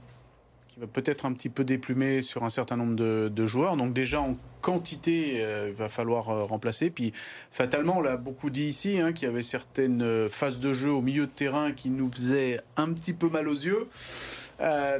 qui 0.72 0.80
va 0.80 0.86
peut-être 0.86 1.26
un 1.26 1.32
petit 1.34 1.50
peu 1.50 1.64
déplumer 1.64 2.22
sur 2.22 2.44
un 2.44 2.50
certain 2.50 2.76
nombre 2.76 2.94
de, 2.94 3.46
joueurs. 3.46 3.76
Donc 3.76 3.92
déjà 3.92 4.22
en 4.22 4.36
quantité, 4.62 5.42
euh, 5.42 5.66
il 5.68 5.74
va 5.74 5.88
falloir 5.88 6.30
euh, 6.30 6.44
remplacer. 6.44 6.88
Puis 6.88 7.12
fatalement, 7.50 7.98
on 7.98 8.00
l'a 8.00 8.16
beaucoup 8.16 8.48
dit 8.48 8.64
ici, 8.64 8.98
hein, 8.98 9.12
qu'il 9.12 9.28
y 9.28 9.30
avait 9.30 9.42
certaines 9.42 10.02
euh, 10.02 10.28
phases 10.30 10.60
de 10.60 10.72
jeu 10.72 10.90
au 10.90 11.02
milieu 11.02 11.26
de 11.26 11.30
terrain 11.30 11.72
qui 11.72 11.90
nous 11.90 12.10
faisaient 12.10 12.60
un 12.76 12.90
petit 12.92 13.12
peu 13.12 13.28
mal 13.28 13.48
aux 13.48 13.54
yeux. 13.54 13.86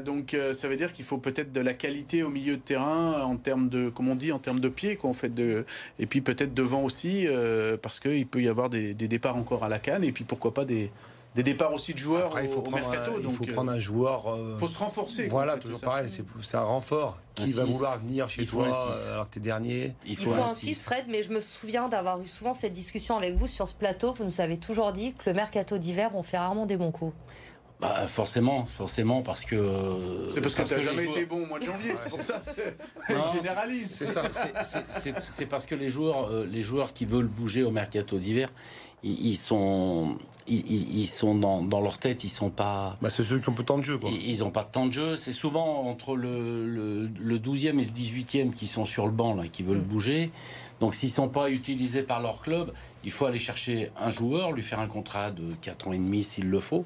donc 0.05 0.37
ça 0.53 0.67
veut 0.67 0.77
dire 0.77 0.93
qu'il 0.93 1.05
faut 1.05 1.19
peut-être 1.19 1.53
de 1.53 1.61
la 1.61 1.73
qualité 1.73 2.25
au 2.25 2.31
milieu 2.31 2.57
de 2.57 2.63
terrain 2.63 3.23
en 3.23 3.37
termes 3.37 3.69
de, 3.69 3.89
comme 3.89 4.09
on 4.09 4.17
dit, 4.17 4.33
en 4.33 4.41
termes 4.41 4.59
de 4.59 4.69
pied, 4.69 4.97
quoi, 4.97 5.09
en 5.11 5.15
fait, 5.15 5.33
de, 5.33 5.65
et 6.01 6.07
puis 6.07 6.21
peut-être 6.21 6.53
devant 6.53 6.83
aussi, 6.83 7.29
parce 7.81 8.01
qu'il 8.01 8.27
peut 8.27 8.43
y 8.43 8.49
avoir 8.49 8.71
des, 8.71 8.93
des, 8.93 9.07
départs 9.07 9.37
encore 9.37 9.63
à 9.63 9.69
la 9.69 9.79
canne, 9.79 10.03
et 10.03 10.11
puis 10.11 10.25
pourquoi 10.25 10.53
pas 10.53 10.65
des, 10.65 10.91
des 11.35 11.43
départs 11.43 11.73
aussi 11.73 11.95
de 11.95 11.99
joueurs 11.99 12.39
il 12.41 12.49
faut 12.49 12.59
au, 12.59 12.63
prendre 12.63 12.89
mercato. 12.89 13.13
Un, 13.17 13.21
il 13.23 13.31
faut 13.31 13.45
prendre 13.45 13.73
un 13.73 13.79
joueur. 13.79 14.25
Il 14.27 14.41
euh, 14.41 14.59
faut 14.59 14.67
se 14.67 14.79
renforcer. 14.79 15.29
Voilà, 15.29 15.57
toujours 15.57 15.81
pareil. 15.81 16.09
C'est 16.11 16.57
un 16.57 16.63
renfort. 16.63 17.19
Qui 17.35 17.53
va 17.53 17.65
vouloir 17.65 17.99
venir 17.99 18.29
chez 18.29 18.45
toi 18.45 18.67
euh, 18.67 19.15
alors 19.15 19.27
que 19.27 19.35
t'es 19.35 19.41
dernier 19.41 19.95
Il 20.07 20.19
faut, 20.19 20.35
un 20.35 20.49
6, 20.49 20.85
Fred, 20.85 21.07
mais 21.09 21.23
je 21.23 21.31
me 21.31 21.41
souviens 21.41 21.89
d'avoir 21.89 22.21
eu 22.21 22.27
souvent 22.27 22.53
cette 22.53 22.75
discussion 22.75 23.17
avec 23.17 23.37
vous 23.37 23.47
sur 23.47 23.67
ce 23.67 23.73
plateau. 23.73 24.13
Vous 24.13 24.25
nous 24.25 24.43
avez 24.43 24.59
toujours 24.59 24.93
dit 24.93 25.15
que 25.15 25.31
le 25.31 25.35
mercato 25.35 25.79
d'hiver, 25.79 26.11
on 26.15 26.23
fait 26.23 26.37
rarement 26.37 26.67
des 26.67 26.77
bons 26.77 26.91
coups. 26.91 27.15
Bah 27.81 28.07
forcément, 28.07 28.65
forcément, 28.65 29.23
parce 29.23 29.45
que. 29.45 30.29
C'est 30.33 30.41
parce, 30.41 30.55
que 30.55 30.63
tu 30.63 30.75
n'as 30.75 30.81
jamais 30.81 31.05
été 31.05 31.25
bon 31.25 31.43
au 31.43 31.47
mois 31.47 31.59
de 31.59 31.65
janvier, 31.65 31.95
c'est 31.97 32.11
pour 32.11 32.21
ça. 32.21 32.41
généralise. 33.35 33.91
C'est 33.91 34.07
ça. 34.07 34.23
C'est 35.19 35.47
parce 35.47 35.67
que 35.67 35.75
les 35.75 35.89
joueurs, 35.89 36.31
euh, 36.31 36.47
les 36.49 36.63
joueurs 36.63 36.93
qui 36.93 37.07
veulent 37.07 37.27
bouger 37.27 37.65
au 37.65 37.73
mercato 37.73 38.19
d'hiver, 38.19 38.51
ils, 39.05 39.37
sont, 39.37 40.17
ils, 40.47 41.07
sont 41.07 41.35
dans, 41.35 41.63
dans, 41.63 41.81
leur 41.81 41.99
tête, 41.99 42.25
ils 42.25 42.29
sont 42.29 42.51
pas. 42.51 42.97
Bah 43.03 43.11
c'est 43.11 43.23
ceux 43.23 43.41
qui 43.41 43.49
ont 43.49 43.53
peu 43.53 43.63
de 43.63 43.69
temps 43.69 43.79
de 43.79 43.83
jeu, 43.83 43.99
quoi. 43.99 44.11
Ils 44.11 44.41
n'ont 44.41 44.51
pas 44.51 44.63
de 44.63 44.71
temps 44.71 44.87
de 44.87 44.93
jeu. 44.93 45.17
C'est 45.17 45.33
souvent 45.33 45.89
entre 45.89 46.17
le, 46.17 46.67
le, 46.67 47.39
12e 47.39 47.79
et 47.81 47.85
le 47.85 47.91
18e 47.91 48.53
qui 48.53 48.67
sont 48.67 48.85
sur 48.85 49.07
le 49.07 49.13
banc, 49.13 49.35
là, 49.35 49.49
qui 49.49 49.63
veulent 49.63 49.79
mm. 49.79 49.83
bouger. 49.83 50.31
Donc 50.81 50.95
s'ils 50.95 51.11
sont 51.11 51.29
pas 51.29 51.51
utilisés 51.51 52.03
par 52.03 52.21
leur 52.21 52.41
club, 52.41 52.73
il 53.05 53.11
faut 53.11 53.27
aller 53.27 53.39
chercher 53.39 53.91
un 54.01 54.11
joueur, 54.11 54.53
lui 54.53 54.63
faire 54.63 54.81
un 54.81 54.89
contrat 54.89 55.31
de 55.31 55.55
4 55.61 55.89
ans 55.89 55.93
et 55.93 55.99
demi 55.99 56.25
s'il 56.25 56.49
le 56.49 56.61
faut. 56.61 56.85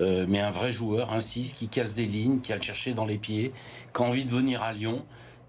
Euh, 0.00 0.26
mais 0.28 0.40
un 0.40 0.50
vrai 0.50 0.72
joueur, 0.72 1.12
un 1.12 1.20
6 1.20 1.52
qui 1.52 1.68
casse 1.68 1.94
des 1.94 2.06
lignes, 2.06 2.40
qui 2.40 2.52
a 2.52 2.56
le 2.56 2.62
chercher 2.62 2.94
dans 2.94 3.06
les 3.06 3.18
pieds, 3.18 3.52
qui 3.94 4.02
a 4.02 4.06
envie 4.06 4.24
de 4.24 4.30
venir 4.30 4.62
à 4.62 4.72
Lyon. 4.72 5.04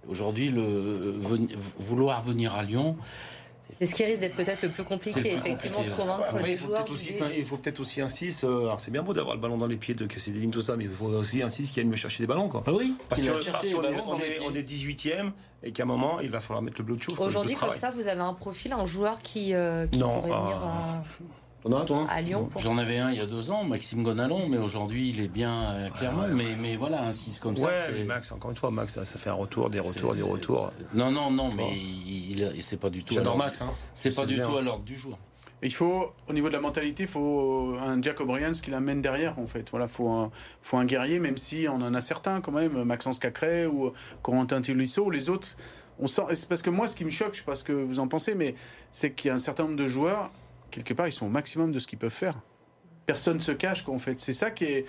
Aujourd'hui, 0.08 0.50
le, 0.50 1.16
vouloir 1.80 2.22
venir 2.22 2.54
à 2.56 2.64
Lyon, 2.64 2.96
c'est 3.72 3.88
ce 3.88 3.96
qui 3.96 4.06
risque 4.06 4.20
d'être 4.20 4.36
peut-être 4.36 4.62
le 4.62 4.70
plus 4.70 4.84
compliqué, 4.84 5.34
effectivement, 5.34 5.84
de 5.84 5.90
convaincre 5.90 6.26
il 6.48 6.58
faut 6.58 6.68
peut-être 6.68 6.92
aussi, 6.92 7.20
il 7.38 7.46
faut 7.46 7.58
peut-être 7.58 7.80
aussi 7.80 8.02
un 8.02 8.08
6. 8.08 8.44
Euh, 8.44 8.60
alors 8.62 8.80
c'est 8.80 8.92
bien 8.92 9.04
beau 9.04 9.14
d'avoir 9.14 9.36
le 9.36 9.42
ballon 9.42 9.58
dans 9.58 9.68
les 9.68 9.78
pieds, 9.78 9.96
de 9.96 10.06
casser 10.06 10.32
des 10.32 10.40
lignes, 10.40 10.52
tout 10.52 10.62
ça, 10.62 10.76
mais 10.76 10.86
il 10.86 10.90
faut 10.90 11.08
aussi 11.08 11.42
un 11.42 11.50
6 11.50 11.72
qui 11.72 11.80
aime 11.80 11.90
me 11.90 11.96
chercher 11.96 12.24
des 12.24 12.28
ballons. 12.28 12.50
Quoi. 12.50 12.64
Ah 12.68 12.72
oui, 12.72 12.96
parce 13.10 13.22
qu'on 13.22 14.20
est, 14.20 14.40
on 14.40 14.56
est 14.56 14.62
18e 14.62 15.32
et 15.64 15.72
qu'à 15.72 15.84
un 15.84 15.88
moment, 15.88 16.20
il 16.22 16.30
va 16.30 16.40
falloir 16.40 16.62
mettre 16.62 16.78
le 16.80 16.86
bleu 16.86 16.96
de 16.96 17.02
chauffe. 17.02 17.20
Aujourd'hui, 17.20 17.56
comme 17.56 17.76
ça, 17.76 17.92
vous 17.92 18.08
avez 18.08 18.22
un 18.22 18.34
profil, 18.34 18.74
un 18.74 18.86
joueur 18.86 19.22
qui, 19.22 19.54
euh, 19.54 19.88
qui 19.88 20.00
non, 20.00 20.22
pourrait 20.22 20.40
venir. 20.40 20.62
Euh, 21.66 21.84
toi 21.86 22.06
À 22.10 22.22
Lyon 22.22 22.48
J'en 22.58 22.78
avais 22.78 23.00
un 23.00 23.12
il 23.12 23.18
y 23.18 23.22
a 23.22 23.26
deux 23.26 23.50
ans, 23.50 23.64
Maxime 23.64 24.04
Gonalon, 24.04 24.48
mais 24.48 24.58
aujourd'hui 24.58 25.10
il 25.10 25.20
est 25.20 25.28
bien 25.28 25.72
euh, 25.72 25.90
clairement. 25.90 26.28
mais, 26.32 26.56
mais 26.62 26.76
voilà, 26.76 27.04
un 27.04 27.12
6 27.12 27.40
comme 27.40 27.58
ça. 27.58 27.66
Ouais, 27.66 28.04
Max, 28.04 28.32
encore 28.32 28.52
une 28.52 28.58
fois, 28.58 28.70
Max, 28.70 29.04
ça, 29.04 29.06
fait 29.06 29.32
un 29.32 29.34
retour, 29.34 29.72
des 29.72 29.80
retours, 29.80 30.14
des 30.14 30.22
retours. 30.22 30.72
Non, 30.94 31.12
non, 31.12 31.32
non, 31.32 31.52
mais 31.52 31.64
il, 32.36 32.64
c'est 32.64 32.78
pas 32.78 32.90
du 32.90 33.04
tout. 33.04 33.14
J'adore 33.14 33.38
Max, 33.38 33.62
hein. 33.62 33.72
C'est 33.94 34.14
pas 34.14 34.26
du 34.26 34.40
tout 34.40 34.58
à 34.58 34.62
l'ordre 34.62 34.84
du 34.84 34.96
jour. 34.96 35.18
Il 35.64 35.74
faut, 35.74 36.14
au 36.28 36.34
niveau 36.34 36.50
de 36.50 36.54
la 36.54 36.60
mentalité, 36.60 37.04
il 37.04 37.10
faut 37.10 37.76
un 37.80 38.00
Jack 38.02 38.20
O'Brien 38.20 38.52
qui 38.52 38.70
l'amène 38.70 39.02
derrière, 39.02 39.40
en 39.40 39.48
fait. 39.48 39.68
Voilà, 39.72 39.88
faut 39.88 40.10
un, 40.10 40.32
faut 40.62 40.78
un 40.78 40.86
guerrier, 40.86 41.20
même 41.20 41.38
si 41.38 41.66
on 41.70 41.76
en 41.76 41.94
a 41.94 42.02
certains 42.02 42.42
quand 42.42 42.52
même, 42.52 42.84
Maxence 42.84 43.20
Cacré 43.20 43.66
ou 43.66 43.92
Corentin 44.22 44.62
Tolisso, 44.62 45.10
les 45.10 45.30
autres. 45.30 45.56
On 45.98 46.08
sent, 46.08 46.24
c'est 46.34 46.50
parce 46.50 46.62
que 46.62 46.70
moi, 46.70 46.88
ce 46.88 46.96
qui 46.96 47.06
me 47.06 47.10
choque, 47.10 47.34
je 47.34 47.40
sais 47.40 47.46
pas 47.46 47.56
ce 47.56 47.64
que 47.64 47.72
vous 47.72 48.00
en 48.00 48.08
pensez, 48.08 48.36
mais 48.36 48.54
c'est 48.92 49.14
qu'il 49.14 49.30
y 49.30 49.32
a 49.32 49.36
un 49.36 49.40
certain 49.40 49.64
nombre 49.64 49.78
de 49.78 49.88
joueurs 49.88 50.30
quelque 50.76 50.94
part, 50.94 51.08
ils 51.08 51.12
sont 51.12 51.26
au 51.26 51.30
maximum 51.30 51.72
de 51.72 51.80
ce 51.80 51.88
qu'ils 51.88 52.00
peuvent 52.00 52.12
faire. 52.12 52.40
Personne 53.06 53.38
ne 53.38 53.42
se 53.42 53.52
cache, 53.52 53.84
qu'en 53.84 54.00
fait. 54.00 54.20
C'est 54.20 54.34
ça 54.34 54.52
qui 54.52 54.66
est. 54.66 54.86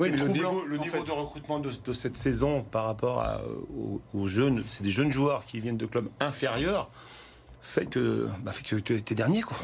Oui, 0.00 0.08
mais 0.10 0.16
le 0.16 0.28
niveau, 0.28 0.64
le 0.64 0.78
niveau 0.78 1.04
de 1.04 1.12
recrutement 1.12 1.58
de, 1.58 1.92
cette 1.92 2.16
saison 2.16 2.62
par 2.62 2.86
rapport 2.86 3.22
aux, 4.14 4.26
jeunes, 4.26 4.64
c'est 4.70 4.82
des 4.82 4.88
jeunes 4.88 5.12
joueurs 5.12 5.44
qui 5.44 5.60
viennent 5.60 5.76
de 5.76 5.84
clubs 5.84 6.08
inférieurs, 6.20 6.90
fait 7.60 7.84
que, 7.84 8.26
bah, 8.42 8.50
fait 8.50 8.62
que 8.62 8.76
tu 8.76 8.94
es 8.94 9.14
dernier, 9.14 9.42
quoi. 9.42 9.58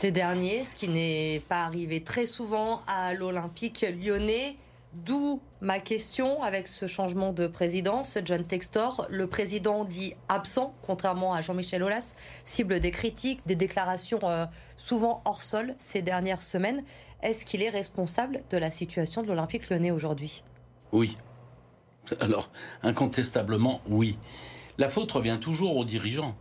T'es 0.00 0.10
dernier, 0.10 0.64
ce 0.64 0.74
qui 0.74 0.88
n'est 0.88 1.42
pas 1.50 1.64
arrivé 1.64 2.02
très 2.02 2.24
souvent 2.24 2.82
à 2.86 3.12
l'Olympique 3.12 3.84
lyonnais. 4.02 4.56
D'où 4.94 5.40
ma 5.60 5.80
question 5.80 6.42
avec 6.42 6.68
ce 6.68 6.86
changement 6.86 7.32
de 7.32 7.48
présidence. 7.48 8.18
John 8.24 8.44
Textor, 8.44 9.06
le 9.10 9.26
président 9.26 9.84
dit 9.84 10.14
absent, 10.28 10.72
contrairement 10.82 11.34
à 11.34 11.40
Jean-Michel 11.40 11.82
Aulas, 11.82 12.14
cible 12.44 12.78
des 12.78 12.92
critiques, 12.92 13.40
des 13.44 13.56
déclarations 13.56 14.20
euh, 14.22 14.46
souvent 14.76 15.22
hors 15.24 15.42
sol 15.42 15.74
ces 15.78 16.00
dernières 16.00 16.42
semaines. 16.42 16.84
Est-ce 17.22 17.44
qu'il 17.44 17.62
est 17.62 17.70
responsable 17.70 18.42
de 18.50 18.56
la 18.56 18.70
situation 18.70 19.22
de 19.22 19.26
l'Olympique 19.26 19.68
lyonnais 19.68 19.90
aujourd'hui? 19.90 20.44
Oui. 20.92 21.16
Alors, 22.20 22.50
incontestablement, 22.82 23.80
oui. 23.88 24.16
La 24.78 24.88
faute 24.88 25.10
revient 25.10 25.38
toujours 25.40 25.76
aux 25.76 25.84
dirigeants. 25.84 26.36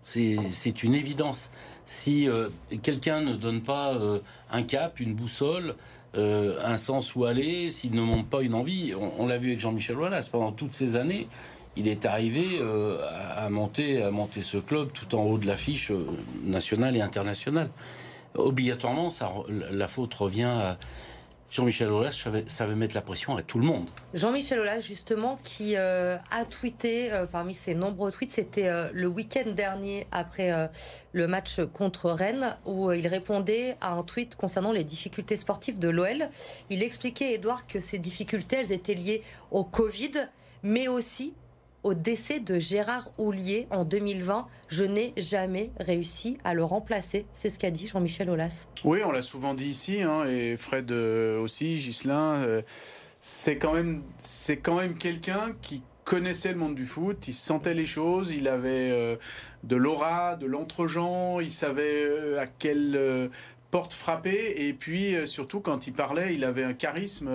C'est 0.00 0.82
une 0.82 0.94
évidence. 0.94 1.50
Si 1.84 2.28
euh, 2.28 2.48
quelqu'un 2.82 3.20
ne 3.20 3.34
donne 3.34 3.62
pas 3.62 3.94
euh, 3.94 4.20
un 4.50 4.62
cap, 4.62 5.00
une 5.00 5.14
boussole, 5.14 5.74
euh, 6.18 6.54
un 6.64 6.76
sens 6.76 7.14
où 7.14 7.24
aller, 7.24 7.70
s'il 7.70 7.92
ne 7.92 8.02
montre 8.02 8.28
pas 8.28 8.42
une 8.42 8.54
envie, 8.54 8.92
on, 9.18 9.26
l'a 9.26 9.38
vu 9.38 9.48
avec 9.48 9.60
Jean-Michel 9.60 9.96
Wallace 9.96 10.28
pendant 10.28 10.52
toutes 10.52 10.74
ces 10.74 10.96
années, 10.96 11.28
il 11.76 11.86
est 11.86 12.06
arrivé 12.06 12.60
à, 13.36 13.48
monter, 13.50 14.02
à 14.02 14.10
monter 14.10 14.42
ce 14.42 14.56
club 14.56 14.88
tout 14.92 15.14
en 15.14 15.22
haut 15.22 15.38
de 15.38 15.46
l'affiche 15.46 15.92
nationale 16.42 16.96
et 16.96 17.00
internationale. 17.00 17.70
Obligatoirement, 18.34 19.10
la 19.70 19.86
faute 19.86 20.12
revient 20.14 20.42
à, 20.42 20.76
Jean-Michel 21.50 21.90
Aulas 21.90 22.10
savait, 22.46 22.74
mettre 22.74 22.94
la 22.94 23.00
pression 23.00 23.36
à 23.36 23.42
tout 23.42 23.58
le 23.58 23.64
monde. 23.64 23.88
Jean-Michel 24.12 24.58
Aulas, 24.58 24.80
justement, 24.80 25.38
qui 25.44 25.76
euh, 25.76 26.18
a 26.30 26.44
tweeté 26.44 27.10
euh, 27.10 27.26
parmi 27.26 27.54
ses 27.54 27.74
nombreux 27.74 28.12
tweets, 28.12 28.30
c'était 28.30 28.68
euh, 28.68 28.88
le 28.92 29.06
week-end 29.06 29.50
dernier 29.52 30.06
après 30.12 30.68
le 31.12 31.26
match 31.26 31.60
contre 31.72 32.10
Rennes, 32.10 32.56
où 32.66 32.92
il 32.92 33.06
répondait 33.06 33.76
à 33.80 33.92
un 33.92 34.02
tweet 34.02 34.36
concernant 34.36 34.72
les 34.72 34.84
difficultés 34.84 35.36
sportives 35.36 35.78
de 35.78 35.88
l'OL. 35.88 36.28
Il 36.68 36.82
expliquait, 36.82 37.34
Edouard, 37.34 37.66
que 37.66 37.80
ces 37.80 37.98
difficultés, 37.98 38.56
elles 38.56 38.72
étaient 38.72 38.94
liées 38.94 39.22
au 39.50 39.64
Covid, 39.64 40.28
mais 40.62 40.88
aussi 40.88 41.32
au 41.82 41.94
décès 41.94 42.40
de 42.40 42.58
Gérard 42.58 43.10
Houlier 43.18 43.66
en 43.70 43.84
2020. 43.84 44.46
Je 44.68 44.84
n'ai 44.84 45.12
jamais 45.16 45.70
réussi 45.78 46.38
à 46.44 46.54
le 46.54 46.64
remplacer. 46.64 47.26
C'est 47.32 47.50
ce 47.50 47.58
qu'a 47.58 47.70
dit 47.70 47.88
Jean-Michel 47.88 48.30
Aulas. 48.30 48.66
Oui, 48.84 49.00
on 49.04 49.12
l'a 49.12 49.22
souvent 49.22 49.54
dit 49.54 49.66
ici, 49.66 50.02
hein, 50.02 50.24
et 50.24 50.56
Fred 50.56 50.90
euh, 50.90 51.40
aussi, 51.40 51.76
Gislain. 51.76 52.36
Euh, 52.36 52.62
c'est 53.20 53.58
quand 53.58 53.74
même, 53.74 54.02
c'est 54.18 54.58
quand 54.58 54.76
même 54.76 54.96
quelqu'un 54.96 55.54
qui 55.62 55.82
connaissait 56.04 56.52
le 56.52 56.58
monde 56.58 56.74
du 56.74 56.86
foot, 56.86 57.28
il 57.28 57.34
sentait 57.34 57.74
les 57.74 57.84
choses, 57.84 58.30
il 58.30 58.48
avait 58.48 58.90
euh, 58.90 59.16
de 59.64 59.76
l'aura, 59.76 60.36
de 60.36 60.46
l'entre-gens, 60.46 61.38
il 61.40 61.50
savait 61.50 62.38
à 62.38 62.46
quelle 62.46 63.28
porte 63.70 63.92
frapper, 63.92 64.66
et 64.66 64.72
puis 64.72 65.14
surtout 65.26 65.60
quand 65.60 65.86
il 65.86 65.92
parlait, 65.92 66.34
il 66.34 66.44
avait 66.44 66.64
un 66.64 66.72
charisme 66.72 67.28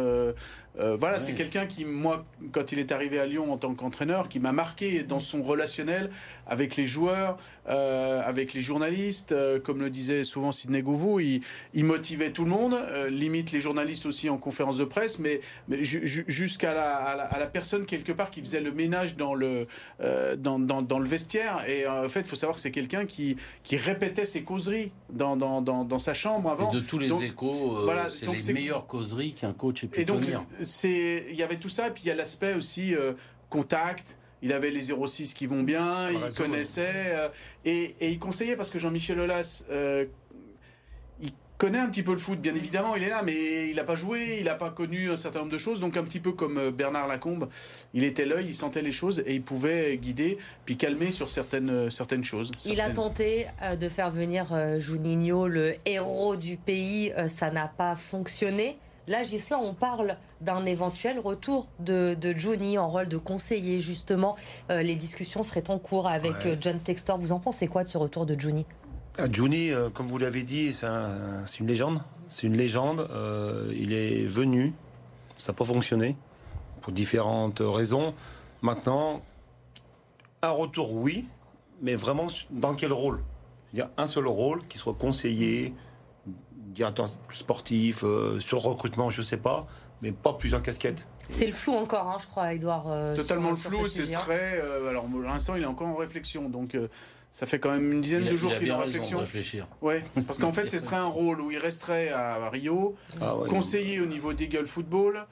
voilà, 0.76 1.20
c'est 1.20 1.34
quelqu'un 1.34 1.66
qui, 1.66 1.86
moi, 1.86 2.26
quand 2.52 2.72
il 2.72 2.80
est 2.80 2.92
arrivé 2.92 3.20
à 3.20 3.26
Lyon 3.26 3.52
en 3.52 3.58
tant 3.58 3.74
qu'entraîneur, 3.76 4.28
qui 4.28 4.40
m'a 4.40 4.52
marqué 4.52 5.04
dans 5.04 5.20
son 5.20 5.44
relationnel 5.44 6.10
avec 6.48 6.76
les 6.76 6.88
joueurs, 6.88 7.38
euh, 7.70 8.22
avec 8.26 8.54
les 8.54 8.62
journalistes. 8.62 9.32
Euh, 9.32 9.60
comme 9.60 9.80
le 9.80 9.90
disait 9.90 10.24
souvent 10.24 10.52
Sidney 10.52 10.82
Gouvou, 10.82 11.20
il, 11.20 11.42
motivait 11.86 12.32
tout 12.32 12.44
le 12.44 12.50
monde, 12.50 12.76
limite 13.10 13.52
les 13.52 13.62
journalistes 13.62 14.06
aussi 14.06 14.30
en 14.30 14.38
conférence 14.38 14.78
de 14.78 14.86
presse, 14.86 15.20
mais, 15.20 15.42
jusqu'à 15.70 16.74
la, 16.74 17.50
personne 17.52 17.86
quelque 17.86 18.12
part 18.12 18.32
qui 18.32 18.42
faisait 18.42 18.62
le 18.62 18.72
ménage 18.72 19.16
dans 19.16 19.36
le, 19.36 19.68
dans, 20.38 20.58
le 20.58 21.06
vestiaire. 21.06 21.64
Et 21.68 21.88
en 21.88 22.10
fait, 22.10 22.22
il 22.22 22.28
faut 22.28 22.36
savoir 22.36 22.56
que 22.56 22.62
c'est 22.62 22.72
quelqu'un 22.72 23.06
qui, 23.06 23.38
qui 23.64 23.78
répétait 23.78 24.26
ses 24.26 24.44
causeries 24.44 24.92
dans, 25.12 25.36
dans, 25.38 26.00
sa 26.00 26.14
chambre 26.14 26.50
avant. 26.50 26.72
de 26.72 26.80
tous 26.80 26.98
les 26.98 27.12
échos, 27.24 27.88
c'est 28.10 28.48
les 28.48 28.54
meilleures 28.54 28.88
causeries 28.88 29.34
qu'un 29.34 29.54
coach 29.54 29.84
ait 29.84 29.88
pu 29.88 30.06
tenir 30.06 30.44
il 30.84 31.36
y 31.36 31.44
avait 31.44 31.58
tout 31.58 31.70
ça, 31.70 31.88
et 31.88 31.92
puis 31.92 32.04
il 32.06 32.08
y 32.08 32.12
a 32.12 32.16
l'aspect 32.16 32.54
aussi 32.54 32.96
euh, 32.96 33.14
contact. 33.50 34.18
Il 34.42 34.52
avait 34.52 34.72
les 34.72 34.92
06 34.94 35.34
qui 35.34 35.48
vont 35.48 35.64
bien, 35.64 36.10
il 36.12 36.34
connaissait 36.36 37.16
euh, 37.16 37.30
et, 37.64 37.96
il 38.02 38.20
conseillait 38.20 38.58
parce 38.58 38.70
que 38.70 38.78
Jean-Michel 38.78 39.18
Aulas, 39.22 39.64
euh, 39.72 40.06
il 41.22 41.32
connaît 41.58 41.80
un 41.80 41.88
petit 41.88 42.04
peu 42.04 42.12
le 42.12 42.18
foot, 42.18 42.42
bien 42.42 42.54
évidemment, 42.54 42.98
il 42.98 43.04
est 43.04 43.10
là, 43.10 43.22
mais 43.24 43.70
il 43.70 43.78
n'a 43.78 43.86
pas 43.86 43.96
joué, 43.96 44.40
il 44.40 44.44
n'a 44.44 44.56
pas 44.56 44.70
connu 44.70 45.10
un 45.10 45.16
certain 45.16 45.40
nombre 45.40 45.52
de 45.54 45.58
choses. 45.58 45.80
Donc 45.80 45.96
un 45.96 46.04
petit 46.04 46.20
peu 46.20 46.34
comme 46.34 46.72
Bernard 46.72 47.08
Lacombe, 47.08 47.48
il 47.94 48.04
était 48.04 48.26
l'œil, 48.26 48.48
il 48.48 48.54
sentait 48.54 48.82
les 48.82 48.92
choses 48.92 49.24
et 49.26 49.34
il 49.34 49.44
pouvait 49.44 49.96
guider 49.98 50.38
puis 50.66 50.76
calmer 50.76 51.14
sur 51.14 51.30
certaines 51.30 51.90
certaines 51.90 52.26
choses. 52.26 52.52
Il 52.66 52.82
a 52.82 52.90
tenté 52.90 53.48
de 53.80 53.88
faire 53.88 54.12
venir 54.12 54.48
Juninho, 54.78 55.48
le 55.48 55.76
héros 55.86 56.36
du 56.36 56.58
pays, 56.58 57.14
ça 57.30 57.50
n'a 57.50 57.70
pas 57.70 57.96
fonctionné. 57.96 58.78
Là, 59.08 59.24
Gislain, 59.24 59.58
on 59.58 59.74
parle 59.74 60.16
d'un 60.40 60.66
éventuel 60.66 61.20
retour 61.20 61.68
de, 61.80 62.16
Johnny 62.38 62.78
en 62.78 62.90
rôle 62.90 63.10
de 63.10 63.18
conseiller, 63.18 63.82
justement. 63.82 64.38
Euh, 64.72 64.82
les 64.82 64.96
discussions 64.96 65.44
seraient 65.44 65.70
en 65.70 65.78
cours 65.78 66.08
avec 66.08 66.34
euh, 66.46 66.56
John 66.60 66.80
Textor. 66.80 67.18
Vous 67.18 67.34
en 67.34 67.40
pensez 67.40 67.68
quoi 67.68 67.84
de 67.84 67.90
ce 67.90 67.98
retour 67.98 68.26
de 68.26 68.40
Johnny? 68.40 68.66
Ah, 69.18 69.26
Johnny, 69.30 69.72
euh, 69.72 69.90
comme 69.90 70.08
vous 70.08 70.18
l'avez 70.18 70.44
dit, 70.44 70.72
c'est 70.72 70.88
une 71.60 71.68
légende. 71.68 72.02
C'est 72.30 72.48
une 72.48 72.56
légende. 72.56 73.08
il 73.76 73.92
est 73.92 74.26
venu. 74.26 74.74
Ça 75.38 75.52
n'a 75.52 75.58
pas 75.58 75.66
fonctionné. 75.66 76.16
Pour 76.82 76.94
différentes 76.94 77.62
raisons. 77.62 78.14
Maintenant, 78.62 79.22
un 80.42 80.52
retour, 80.52 80.94
oui. 80.94 81.26
Mais 81.82 81.96
vraiment, 81.96 82.28
dans 82.52 82.74
quel 82.74 82.94
rôle? 82.94 83.20
Il 83.74 83.80
y 83.80 83.82
a 83.82 83.92
un 83.98 84.06
seul 84.06 84.28
rôle, 84.28 84.66
qui 84.68 84.78
soit 84.78 84.94
conseiller 84.94 85.74
directeur 86.74 87.08
sportif, 87.30 88.04
euh, 88.04 88.40
sur 88.40 88.62
le 88.62 88.68
recrutement, 88.68 89.10
je 89.10 89.22
sais 89.22 89.38
pas, 89.38 89.68
mais 90.02 90.12
pas 90.12 90.34
plusieurs 90.34 90.62
casquettes. 90.62 91.08
C'est 91.30 91.48
le 91.48 91.54
flou 91.54 91.74
encore, 91.74 92.08
hein, 92.08 92.18
je 92.20 92.28
crois, 92.28 92.54
Edouard. 92.54 92.86
Euh, 92.88 93.16
Totalement 93.16 93.52
le 93.52 93.56
flou, 93.56 93.88
ce, 93.88 94.04
serait. 94.04 94.62
Euh, 94.62 94.90
alors, 94.90 95.06
pour 95.06 95.22
l'instant, 95.22 95.56
il 95.56 95.64
est 95.64 95.68
encore 95.68 95.88
en 95.88 95.96
réflexion, 95.96 96.50
donc. 96.50 96.78
ça 97.32 97.46
fait 97.46 97.60
quand 97.60 97.72
même 97.72 97.92
une 97.92 98.02
dizaine 98.02 98.26
de 98.26 98.36
jours 98.36 98.56
qu'il 98.56 98.68
est 98.68 98.72
en 98.72 98.80
réflexion. 98.80 99.20
réfléchir. 99.20 99.68
Ouais, 99.82 100.04
parce 100.28 100.38
qu'en 100.38 100.52
fait, 100.52 100.68
ce 100.70 100.80
serait 100.80 100.98
un 100.98 101.08
rôle 101.08 101.42
où 101.42 101.52
il 101.52 101.58
resterait 101.58 102.10
à 102.10 102.50
Rio, 102.50 102.96
ah 103.22 103.36
conseiller 103.48 104.02
au 104.02 104.06
niveau 104.06 104.34
d'Eagle 104.34 104.66
Football. 104.66 105.26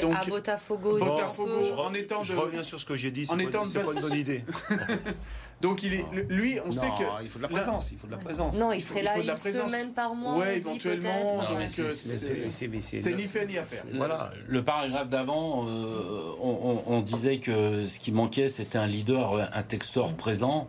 donc, 0.00 0.14
à 0.16 0.24
Botafogo, 0.24 0.98
Botafogo 0.98 1.60
en 1.78 1.92
étant 1.94 2.22
je 2.22 2.34
reviens 2.34 2.62
sur 2.62 2.80
ce 2.80 2.86
que 2.86 2.96
j'ai 2.96 3.10
dit. 3.10 3.26
C'est 3.26 3.36
pas, 3.50 3.82
pas 3.82 3.92
une 3.94 4.00
bonne 4.00 4.14
idée. 4.18 4.44
Donc 5.60 5.82
il 5.82 5.94
est, 5.94 6.04
lui, 6.28 6.58
on 6.64 6.70
sait 6.70 6.86
que 6.86 7.22
il 7.22 7.28
faut 7.28 7.38
de 7.38 7.42
la 7.42 7.48
présence, 7.48 7.90
il 7.90 7.98
faut 7.98 8.06
de 8.06 8.12
la 8.12 8.18
présence. 8.18 8.56
Non, 8.56 8.72
il, 8.72 8.80
serait 8.80 9.02
là 9.02 9.18
une 9.18 9.36
semaine 9.36 9.92
par 9.92 10.14
mois. 10.14 10.36
Ouais, 10.36 10.56
éventuellement. 10.56 11.40
C'est 11.68 12.68
ni 12.68 13.24
fait 13.24 13.46
ni 13.46 13.58
à 13.58 13.64
faire. 13.64 13.84
Voilà. 13.94 14.32
Le 14.46 14.62
paragraphe 14.62 15.08
d'avant, 15.08 15.66
euh, 15.68 16.32
on, 16.40 16.82
on, 16.86 17.00
disait 17.00 17.38
que 17.38 17.84
ce 17.84 17.98
qui 17.98 18.12
manquait, 18.12 18.48
c'était 18.48 18.78
un 18.78 18.86
leader, 18.86 19.50
un 19.52 19.62
texteur 19.62 20.14
présent 20.14 20.68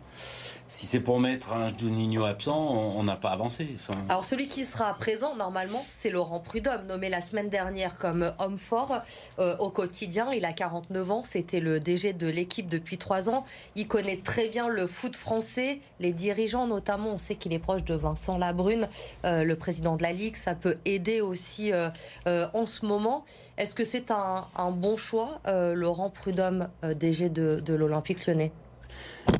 si 0.70 0.86
c'est 0.86 1.00
pour 1.00 1.18
mettre 1.18 1.52
un 1.52 1.76
Juninho 1.76 2.24
absent, 2.24 2.56
on 2.56 3.02
n'a 3.02 3.16
pas 3.16 3.30
avancé. 3.30 3.66
Alors 4.08 4.24
celui 4.24 4.46
qui 4.46 4.64
sera 4.64 4.94
présent 4.94 5.34
normalement, 5.34 5.84
c'est 5.88 6.10
Laurent 6.10 6.38
Prudhomme, 6.38 6.86
nommé 6.86 7.08
la 7.08 7.20
semaine 7.20 7.48
dernière 7.48 7.98
comme 7.98 8.32
homme 8.38 8.56
fort 8.56 9.02
euh, 9.40 9.56
au 9.56 9.70
quotidien. 9.70 10.32
Il 10.32 10.44
a 10.44 10.52
49 10.52 11.10
ans, 11.10 11.22
c'était 11.24 11.58
le 11.58 11.80
DG 11.80 12.12
de 12.12 12.28
l'équipe 12.28 12.68
depuis 12.68 12.98
3 12.98 13.30
ans. 13.30 13.44
Il 13.74 13.88
connaît 13.88 14.18
très 14.18 14.48
bien 14.48 14.68
le 14.68 14.86
foot 14.86 15.16
français, 15.16 15.80
les 15.98 16.12
dirigeants 16.12 16.68
notamment. 16.68 17.14
On 17.14 17.18
sait 17.18 17.34
qu'il 17.34 17.52
est 17.52 17.58
proche 17.58 17.82
de 17.82 17.94
Vincent 17.94 18.38
Labrune, 18.38 18.88
euh, 19.24 19.42
le 19.42 19.56
président 19.56 19.96
de 19.96 20.04
la 20.04 20.12
Ligue. 20.12 20.36
Ça 20.36 20.54
peut 20.54 20.76
aider 20.84 21.20
aussi 21.20 21.72
euh, 21.72 21.90
en 22.26 22.64
ce 22.64 22.86
moment. 22.86 23.24
Est-ce 23.58 23.74
que 23.74 23.84
c'est 23.84 24.12
un, 24.12 24.70
bon 24.70 24.96
choix, 24.96 25.40
Laurent 25.46 26.10
Prudhomme, 26.10 26.68
DG 26.84 27.28
de, 27.28 27.58
de 27.58 27.74
l'Olympique 27.74 28.24
lyonnais? 28.26 28.52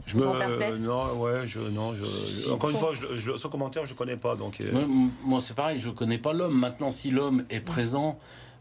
Je 0.07 0.17
me, 0.17 0.25
non, 0.87 1.21
ouais, 1.21 1.47
je, 1.47 1.59
non, 1.59 1.95
je, 1.95 2.51
encore 2.51 2.71
une 2.71 2.77
fois, 2.77 2.93
je, 2.95 3.37
ce 3.37 3.47
commentaire, 3.49 3.87
je 3.87 3.93
ne 3.93 3.99
connais 3.99 4.17
pas. 4.17 4.37
Donc, 4.37 4.61
euh. 4.61 4.87
moi, 5.25 5.41
c'est 5.41 5.55
pareil, 5.55 5.79
je 5.79 5.89
ne 5.89 5.95
connais 5.95 6.19
pas 6.19 6.33
l'homme. 6.33 6.59
Maintenant, 6.59 6.91
si 6.91 7.11
l'homme 7.11 7.45
est 7.51 7.61
présent, 7.61 8.19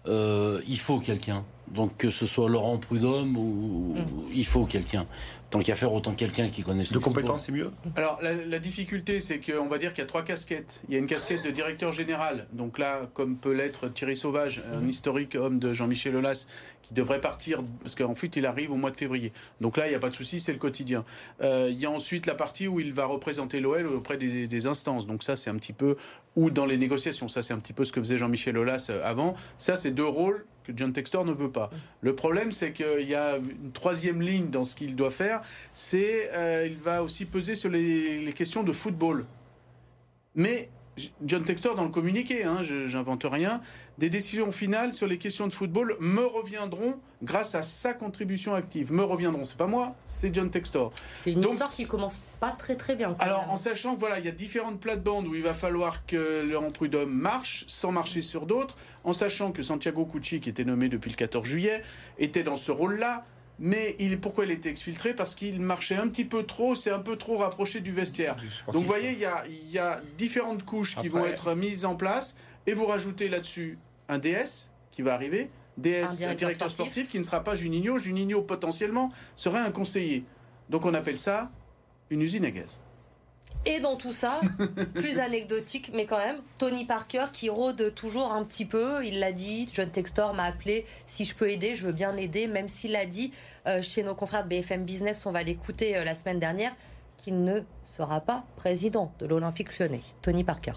euh, 0.07 0.61
il 0.67 0.79
faut 0.79 0.99
quelqu'un. 0.99 1.43
Donc 1.73 1.97
que 1.97 2.09
ce 2.09 2.25
soit 2.25 2.49
Laurent 2.49 2.77
Prudhomme 2.77 3.37
ou 3.37 3.95
mm. 3.95 4.31
il 4.33 4.45
faut 4.45 4.65
quelqu'un. 4.65 5.05
Tant 5.49 5.59
qu'à 5.59 5.75
faire, 5.75 5.91
autant 5.93 6.13
quelqu'un 6.13 6.49
qui 6.49 6.61
connaisse. 6.61 6.91
De 6.91 6.99
compétences, 6.99 7.45
c'est 7.45 7.51
mieux. 7.51 7.71
Alors 7.95 8.19
la, 8.21 8.59
difficulté, 8.59 9.19
c'est 9.19 9.39
qu'on 9.39 9.67
va 9.67 9.77
dire 9.77 9.93
qu'il 9.93 10.03
y 10.03 10.03
a 10.03 10.07
trois 10.07 10.23
casquettes. 10.23 10.81
Il 10.87 10.93
y 10.93 10.97
a 10.97 10.99
une 10.99 11.07
casquette 11.07 11.43
de 11.43 11.49
directeur 11.49 11.91
général. 11.91 12.47
Donc 12.53 12.77
là, 12.77 13.09
comme 13.13 13.35
peut 13.35 13.53
l'être 13.53 13.87
Thierry 13.87 14.15
Sauvage, 14.15 14.61
un 14.73 14.85
historique 14.87 15.35
homme 15.35 15.57
de 15.57 15.73
Jean-Michel 15.73 16.15
Aulas, 16.15 16.45
qui 16.83 16.93
devrait 16.93 17.21
partir 17.21 17.63
parce 17.81 17.95
qu'en 17.95 18.15
fait, 18.15 18.35
il 18.35 18.45
arrive 18.45 18.71
au 18.71 18.75
mois 18.75 18.91
de 18.91 18.97
février. 18.97 19.31
Donc 19.59 19.77
là, 19.77 19.87
il 19.87 19.89
n'y 19.89 19.95
a 19.95 19.99
pas 19.99 20.09
de 20.09 20.15
souci, 20.15 20.39
c'est 20.39 20.53
le 20.53 20.59
quotidien. 20.59 21.03
Euh, 21.41 21.69
il 21.71 21.79
y 21.79 21.85
a 21.85 21.91
ensuite 21.91 22.25
la 22.25 22.35
partie 22.35 22.67
où 22.67 22.79
il 22.79 22.93
va 22.93 23.05
représenter 23.05 23.59
l'OL 23.59 23.87
auprès 23.87 24.17
des, 24.17 24.47
des 24.47 24.67
instances. 24.67 25.07
Donc 25.07 25.23
ça, 25.23 25.35
c'est 25.35 25.49
un 25.49 25.55
petit 25.55 25.73
peu 25.73 25.95
ou 26.35 26.51
dans 26.51 26.65
les 26.65 26.77
négociations. 26.77 27.27
Ça, 27.27 27.41
c'est 27.41 27.53
un 27.53 27.59
petit 27.59 27.73
peu 27.73 27.85
ce 27.85 27.91
que 27.91 27.99
faisait 27.99 28.17
Jean-Michel 28.17 28.57
Aulas 28.57 28.87
euh, 28.89 29.01
avant. 29.03 29.35
Ça, 29.57 29.75
c'est 29.75 29.91
deux 29.91 30.05
rôles 30.05 30.45
John 30.75 30.93
Textor 30.93 31.25
ne 31.25 31.31
veut 31.31 31.51
pas. 31.51 31.69
Le 32.01 32.15
problème, 32.15 32.51
c'est 32.51 32.73
qu'il 32.73 33.07
y 33.07 33.15
a 33.15 33.37
une 33.37 33.71
troisième 33.71 34.21
ligne 34.21 34.49
dans 34.49 34.63
ce 34.63 34.75
qu'il 34.75 34.95
doit 34.95 35.11
faire, 35.11 35.41
c'est 35.71 36.31
euh, 36.33 36.67
il 36.69 36.77
va 36.77 37.03
aussi 37.03 37.25
peser 37.25 37.55
sur 37.55 37.69
les, 37.69 38.31
questions 38.35 38.63
de 38.63 38.71
football. 38.71 39.25
Mais 40.35 40.69
John 41.23 41.43
Textor, 41.43 41.75
dans 41.75 41.83
le 41.83 41.89
communiqué, 41.89 42.43
hein, 42.43 42.61
j'invente 42.61 43.25
rien, 43.29 43.61
des 43.99 44.09
décisions 44.09 44.49
finales 44.49 44.93
sur 44.93 45.07
les 45.07 45.17
questions 45.17 45.45
de 45.45 45.51
football 45.51 45.97
me 45.99 46.25
reviendront 46.25 46.99
grâce 47.21 47.53
à 47.53 47.63
sa 47.63 47.93
contribution 47.93 48.55
active. 48.55 48.93
Me 48.93 49.03
reviendront, 49.03 49.43
c'est 49.43 49.57
pas 49.57 49.67
moi, 49.67 49.93
c'est 50.05 50.33
John 50.33 50.49
Textor. 50.49 50.93
C'est 51.19 51.33
une 51.33 51.41
histoire 51.41 51.69
qui 51.69 51.85
commence 51.85 52.21
pas 52.39 52.51
très 52.51 52.77
très 52.77 52.95
bien. 52.95 53.17
Alors, 53.19 53.51
en 53.51 53.57
sachant 53.57 53.95
que 53.95 53.99
voilà, 53.99 54.19
il 54.19 54.25
y 54.25 54.29
a 54.29 54.31
différentes 54.31 54.79
plates-bandes 54.79 55.27
où 55.27 55.35
il 55.35 55.43
va 55.43 55.53
falloir 55.53 56.05
que 56.05 56.49
Laurent 56.49 56.71
Prudhomme 56.71 57.11
marche, 57.11 57.65
sans 57.67 57.91
marcher 57.91 58.21
sur 58.21 58.45
d'autres, 58.45 58.77
en 59.03 59.11
sachant 59.11 59.51
que 59.51 59.61
Santiago 59.61 60.05
Cucci, 60.05 60.39
qui 60.39 60.47
était 60.47 60.63
nommé 60.63 60.87
depuis 60.87 61.09
le 61.09 61.17
14 61.17 61.45
juillet, 61.45 61.81
était 62.17 62.43
dans 62.43 62.55
ce 62.55 62.71
rôle-là. 62.71 63.25
Mais 63.61 63.97
il, 63.99 64.17
pourquoi 64.21 64.45
il 64.45 64.51
était 64.51 64.69
exfiltré? 64.69 65.13
Parce 65.13 65.35
qu'il 65.35 65.59
marchait 65.59 65.97
un 65.97 66.07
petit 66.07 66.23
peu 66.23 66.43
trop, 66.43 66.75
c'est 66.75 66.91
un 66.91 66.99
peu 66.99 67.17
trop 67.17 67.35
rapproché 67.35 67.81
du 67.81 67.91
vestiaire. 67.91 68.37
Donc 68.71 68.83
vous 68.83 68.87
voyez, 68.87 69.11
il 69.11 69.19
y 69.19 69.25
a, 69.25 69.43
il 69.45 69.69
y 69.69 69.77
a 69.77 70.01
différentes 70.17 70.63
couches 70.63 70.95
qui 70.95 71.09
vont 71.09 71.25
être 71.25 71.53
mises 71.53 71.83
en 71.83 71.95
place, 71.95 72.37
et 72.65 72.73
vous 72.73 72.85
rajoutez 72.85 73.27
là-dessus 73.27 73.77
un 74.09 74.17
DS 74.17 74.69
qui 74.91 75.01
va 75.01 75.13
arriver, 75.13 75.49
DS, 75.77 76.23
un 76.23 76.35
directeur, 76.35 76.69
sportif. 76.69 77.09
qui 77.09 77.17
ne 77.17 77.23
sera 77.23 77.43
pas 77.43 77.55
Juninho. 77.55 77.97
Juninho, 77.97 78.41
potentiellement, 78.41 79.11
serait 79.35 79.59
un 79.59 79.71
conseiller. 79.71 80.25
Donc 80.69 80.85
on 80.85 80.93
appelle 80.93 81.17
ça 81.17 81.51
une 82.09 82.21
usine 82.21 82.43
à 82.43 82.51
gaz. 82.51 82.81
Et 83.65 83.79
dans 83.79 83.95
tout 83.95 84.13
ça, 84.13 84.39
plus 84.95 85.19
anecdotique, 85.19 85.91
mais 85.93 86.05
quand 86.05 86.17
même, 86.17 86.37
Tony 86.57 86.85
Parker 86.85 87.25
qui 87.33 87.49
rôde 87.49 87.93
toujours 87.93 88.31
un 88.31 88.43
petit 88.43 88.65
peu. 88.65 89.05
Il 89.05 89.19
l'a 89.19 89.31
dit, 89.31 89.67
John 89.73 89.89
Textor 89.89 90.33
m'a 90.33 90.43
appelé. 90.43 90.85
Si 91.05 91.25
je 91.25 91.35
peux 91.35 91.49
aider, 91.49 91.75
je 91.75 91.85
veux 91.85 91.91
bien 91.91 92.15
aider, 92.17 92.47
même 92.47 92.67
s'il 92.67 92.91
l'a 92.91 93.05
dit 93.05 93.31
euh, 93.67 93.81
chez 93.81 94.03
nos 94.03 94.15
confrères 94.15 94.43
de 94.43 94.49
BFM 94.49 94.85
Business, 94.85 95.25
on 95.25 95.31
va 95.31 95.43
l'écouter 95.43 95.97
euh, 95.97 96.03
la 96.03 96.15
semaine 96.15 96.39
dernière, 96.39 96.73
qu'il 97.17 97.43
ne 97.43 97.61
sera 97.83 98.21
pas 98.21 98.45
président 98.55 99.13
de 99.19 99.25
l'Olympique 99.25 99.77
lyonnais. 99.77 100.01
Tony 100.21 100.43
Parker. 100.43 100.73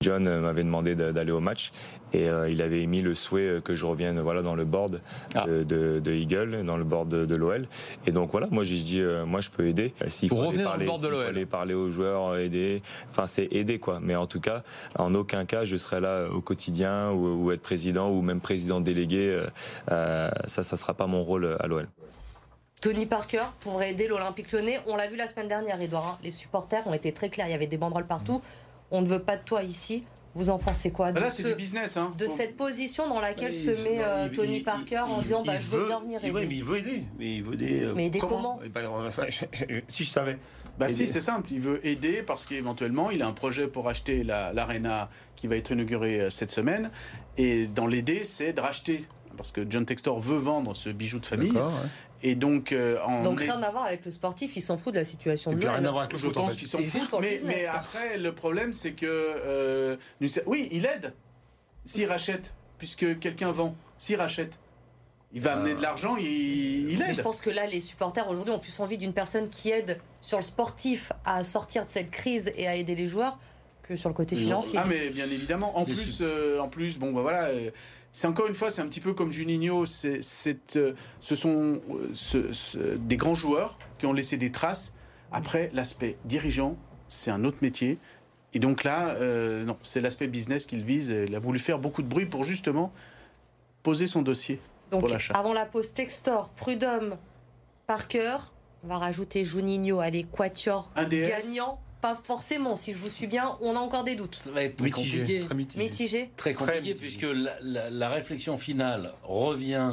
John 0.00 0.28
euh, 0.28 0.38
m'avait 0.38 0.62
demandé 0.62 0.94
d'aller 0.94 1.32
au 1.32 1.40
match 1.40 1.72
et 2.12 2.28
euh, 2.28 2.48
il 2.48 2.62
avait 2.62 2.82
émis 2.82 3.02
le 3.02 3.16
souhait 3.16 3.48
euh, 3.48 3.60
que 3.60 3.74
je 3.74 3.84
revienne 3.84 4.20
voilà 4.20 4.42
dans 4.42 4.54
le 4.54 4.64
board 4.64 5.00
ah. 5.34 5.44
de, 5.48 6.00
Eagle, 6.06 6.64
dans 6.64 6.76
le 6.76 6.84
board 6.84 7.08
de, 7.08 7.34
l'OL. 7.34 7.66
Et 8.06 8.12
donc 8.12 8.30
voilà, 8.30 8.46
moi 8.52 8.62
j'ai 8.62 8.76
dit 8.76 9.02
moi 9.26 9.40
je 9.40 9.50
peux 9.50 9.66
aider. 9.66 9.94
S'il 10.06 10.28
faut 10.28 10.40
aller 10.42 10.62
parler, 10.62 10.86
aller 11.28 11.46
parler 11.46 11.74
aux 11.74 11.90
joueurs, 11.90 12.36
aider, 12.36 12.80
enfin 13.10 13.26
c'est 13.26 13.48
aider 13.50 13.80
quoi. 13.80 13.98
Mais 14.00 14.14
en 14.14 14.28
tout 14.28 14.38
cas, 14.38 14.62
en 14.96 15.16
aucun 15.16 15.44
cas 15.44 15.64
je 15.64 15.74
serai 15.74 15.98
là 15.98 16.28
au 16.28 16.40
quotidien 16.40 17.10
ou, 17.10 17.50
être 17.50 17.62
président 17.62 18.08
ou 18.08 18.22
même 18.22 18.40
président 18.40 18.80
délégué. 18.80 19.36
ça, 19.88 20.30
ça 20.46 20.76
sera 20.76 20.94
pas 20.94 21.08
mon 21.08 21.24
rôle 21.24 21.56
à 21.58 21.66
l'OL. 21.66 21.88
Tony 22.80 23.06
Parker 23.06 23.42
pour 23.58 23.82
aider 23.82 24.06
l'Olympique 24.06 24.52
Lyonnais. 24.52 24.78
On 24.86 24.94
l'a 24.94 25.08
vu 25.08 25.16
la 25.16 25.26
semaine 25.26 25.48
dernière, 25.48 25.80
Edouard. 25.80 26.06
Hein. 26.06 26.18
Les 26.22 26.30
supporters 26.30 26.86
ont 26.86 26.94
été 26.94 27.10
très 27.10 27.28
clairs. 27.28 27.48
Il 27.48 27.50
y 27.50 27.54
avait 27.54 27.66
des 27.66 27.78
banderoles 27.78 28.06
partout 28.06 28.40
on 28.90 29.02
ne 29.02 29.06
veut 29.06 29.22
pas 29.22 29.36
de 29.36 29.42
toi 29.42 29.62
ici. 29.62 30.04
Vous 30.34 30.50
en 30.50 30.58
pensez 30.58 30.92
quoi 30.92 31.10
bah 31.10 31.20
Là, 31.20 31.30
c'est 31.30 31.42
du 31.42 31.54
business. 31.54 31.96
Hein. 31.96 32.12
De 32.16 32.26
cette 32.28 32.56
position 32.56 33.08
dans 33.08 33.20
laquelle 33.20 33.52
se 33.52 33.70
met 33.82 33.98
euh, 33.98 34.28
Tony 34.28 34.60
Parker 34.60 34.98
en 34.98 35.20
disant 35.20 35.42
bah, 35.44 35.54
Je 35.58 35.66
veux 35.66 35.86
bien 35.86 35.98
venir 35.98 36.20
aider. 36.22 36.32
Oui, 36.32 36.46
mais 36.48 36.54
il 36.54 36.64
veut 36.64 36.78
aider. 36.78 37.02
Mais 37.18 37.36
il 37.36 37.42
veut 37.42 37.54
aider. 37.54 37.82
Euh, 37.82 37.92
mais 37.96 38.06
aider 38.06 38.18
comment, 38.18 38.60
eh 38.64 38.68
ben, 38.68 38.88
Si 39.88 40.04
je 40.04 40.10
savais. 40.10 40.38
Bah 40.78 40.88
si, 40.88 41.08
c'est 41.08 41.20
simple. 41.20 41.52
Il 41.52 41.60
veut 41.60 41.84
aider 41.84 42.22
parce 42.22 42.46
qu'éventuellement, 42.46 43.10
il 43.10 43.22
a 43.22 43.26
un 43.26 43.32
projet 43.32 43.66
pour 43.66 43.88
acheter 43.88 44.22
l'Arena 44.22 45.10
qui 45.34 45.48
va 45.48 45.56
être 45.56 45.72
inaugurée 45.72 46.20
euh, 46.20 46.30
cette 46.30 46.52
semaine. 46.52 46.90
Et 47.36 47.66
dans 47.66 47.86
l'aider, 47.86 48.22
c'est 48.22 48.52
de 48.52 48.60
racheter. 48.60 49.04
Parce 49.38 49.52
que 49.52 49.64
John 49.68 49.86
Textor 49.86 50.18
veut 50.18 50.36
vendre 50.36 50.76
ce 50.76 50.90
bijou 50.90 51.20
de 51.20 51.26
famille. 51.26 51.54
Et 52.22 52.34
donc, 52.34 52.72
euh, 52.72 52.98
donc 53.22 53.38
rien 53.38 53.62
à 53.62 53.70
voir 53.70 53.84
avec 53.84 54.04
le 54.04 54.10
sportif, 54.10 54.56
il 54.56 54.60
s'en 54.60 54.76
fout 54.76 54.92
de 54.92 54.98
la 54.98 55.04
situation 55.04 55.52
de 55.52 55.66
rien 55.66 55.84
à 55.84 55.90
voir 55.90 56.00
avec 56.02 56.12
le 56.12 56.18
Je 56.18 56.28
pense 56.28 56.56
qu'il 56.56 56.66
s'en 56.66 56.82
fout. 56.82 57.20
Mais, 57.20 57.40
mais, 57.44 57.66
après, 57.66 58.18
le 58.18 58.34
problème, 58.34 58.72
c'est 58.72 58.92
que 58.92 59.06
euh, 59.06 59.96
oui, 60.46 60.68
il 60.72 60.84
aide 60.84 61.14
s'il 61.84 62.06
rachète, 62.06 62.54
puisque 62.76 63.18
quelqu'un 63.20 63.52
vend. 63.52 63.74
S'il 63.98 64.16
rachète, 64.16 64.58
il 65.32 65.40
va 65.40 65.54
amener 65.54 65.74
de 65.74 65.80
l'argent, 65.80 66.16
il, 66.16 66.90
il 66.90 67.02
aide. 67.02 67.14
je 67.14 67.22
pense 67.22 67.40
que 67.40 67.50
là, 67.50 67.66
les 67.66 67.80
supporters 67.80 68.28
aujourd'hui 68.28 68.52
ont 68.52 68.58
plus 68.58 68.78
envie 68.80 68.98
d'une 68.98 69.12
personne 69.12 69.48
qui 69.48 69.70
aide 69.70 70.00
sur 70.20 70.38
le 70.38 70.44
sportif 70.44 71.12
à 71.24 71.44
sortir 71.44 71.84
de 71.84 71.90
cette 71.90 72.10
crise 72.10 72.50
et 72.56 72.66
à 72.66 72.74
aider 72.74 72.94
les 72.94 73.06
joueurs 73.06 73.38
que 73.88 73.96
sur 73.96 74.08
le 74.08 74.14
côté 74.14 74.36
financier. 74.36 74.78
Ah 74.80 74.84
mais 74.88 75.10
bien 75.10 75.26
évidemment. 75.26 75.78
En 75.78 75.84
plus, 75.84 76.18
euh, 76.20 76.60
en 76.60 76.68
plus, 76.68 76.98
bon 76.98 77.12
bah 77.12 77.22
voilà 77.22 77.50
c'est 78.12 78.26
encore 78.26 78.46
une 78.46 78.54
fois, 78.54 78.70
c'est 78.70 78.80
un 78.80 78.88
petit 78.88 79.00
peu 79.00 79.14
comme 79.14 79.30
Juninho, 79.30 79.86
c'est, 79.86 80.20
euh, 80.76 80.92
ce 81.20 81.34
sont 81.34 81.80
euh, 82.34 82.96
des 82.98 83.16
grands 83.16 83.34
joueurs 83.34 83.78
qui 83.98 84.06
ont 84.06 84.12
laissé 84.12 84.36
des 84.36 84.50
traces. 84.50 84.94
Après, 85.30 85.70
l'aspect 85.74 86.16
dirigeant, 86.24 86.76
c'est 87.06 87.30
un 87.30 87.44
autre 87.44 87.58
métier. 87.60 87.98
Et 88.54 88.58
donc 88.60 88.82
là, 88.82 89.10
euh, 89.10 89.64
non, 89.64 89.76
c'est 89.82 90.00
l'aspect 90.00 90.26
business 90.26 90.64
qu'il 90.64 90.82
vise. 90.82 91.14
Il 91.28 91.34
a 91.34 91.38
voulu 91.38 91.58
faire 91.58 91.78
beaucoup 91.78 92.02
de 92.02 92.08
bruit 92.08 92.26
pour 92.26 92.44
justement 92.44 92.92
poser 93.82 94.06
son 94.06 94.22
dossier 94.22 94.58
donc, 94.90 95.00
pour 95.00 95.08
l'achat. 95.10 95.34
Avant 95.34 95.52
la 95.52 95.66
pause 95.66 95.92
Textor, 95.92 96.48
Prudhomme, 96.50 97.16
Parker, 97.86 98.38
on 98.84 98.88
va 98.88 98.98
rajouter 98.98 99.44
Juninho 99.44 100.00
à 100.00 100.08
l'équateur 100.08 100.90
gagnant 100.96 101.78
pas 102.00 102.14
forcément, 102.14 102.76
si 102.76 102.92
je 102.92 102.98
vous 102.98 103.08
suis 103.08 103.26
bien, 103.26 103.56
on 103.60 103.74
a 103.74 103.78
encore 103.78 104.04
des 104.04 104.14
doutes. 104.14 104.36
Ça 104.36 104.52
va 104.52 104.62
être 104.62 104.76
très 104.76 104.90
compliqué. 104.90 105.40
Très 105.40 105.54
mitigé. 105.54 106.30
Très 106.36 106.54
compliqué, 106.54 106.94
puisque 106.94 107.26
la, 107.62 108.08
réflexion 108.08 108.56
finale 108.56 109.12
revient 109.24 109.92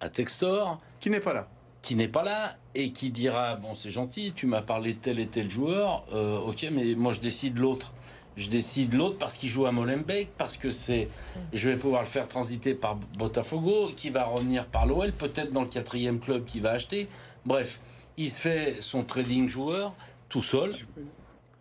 à 0.00 0.08
Textor. 0.08 0.80
Qui 1.00 1.10
n'est 1.10 1.20
pas 1.20 1.34
là. 1.34 1.48
Qui 1.82 1.94
n'est 1.94 2.08
pas 2.08 2.24
là 2.24 2.56
et 2.74 2.92
qui 2.92 3.10
dira 3.10 3.56
Bon, 3.56 3.74
c'est 3.74 3.90
gentil, 3.90 4.32
tu 4.34 4.46
m'as 4.46 4.62
parlé 4.62 4.94
de 4.94 4.98
tel 4.98 5.20
et 5.20 5.26
tel 5.26 5.48
joueur, 5.48 6.04
euh, 6.12 6.38
ok, 6.38 6.66
mais 6.72 6.94
moi 6.94 7.12
je 7.12 7.20
décide 7.20 7.58
l'autre. 7.58 7.92
Je 8.36 8.50
décide 8.50 8.92
l'autre 8.92 9.16
parce 9.16 9.36
qu'il 9.36 9.48
joue 9.48 9.64
à 9.66 9.72
Molenbeek, 9.72 10.28
parce 10.36 10.58
que 10.58 10.70
c'est, 10.70 11.08
je 11.54 11.70
vais 11.70 11.76
pouvoir 11.76 12.02
le 12.02 12.08
faire 12.08 12.28
transiter 12.28 12.74
par 12.74 12.96
Botafogo, 13.18 13.92
qui 13.96 14.10
va 14.10 14.24
revenir 14.24 14.66
par 14.66 14.84
l'OL, 14.84 15.12
peut-être 15.12 15.52
dans 15.52 15.62
le 15.62 15.68
quatrième 15.68 16.18
club 16.18 16.44
qu'il 16.44 16.60
va 16.60 16.72
acheter. 16.72 17.08
Bref, 17.46 17.80
il 18.18 18.30
se 18.30 18.40
fait 18.40 18.76
son 18.80 19.04
trading 19.04 19.48
joueur 19.48 19.94
tout 20.28 20.42
seul. 20.42 20.72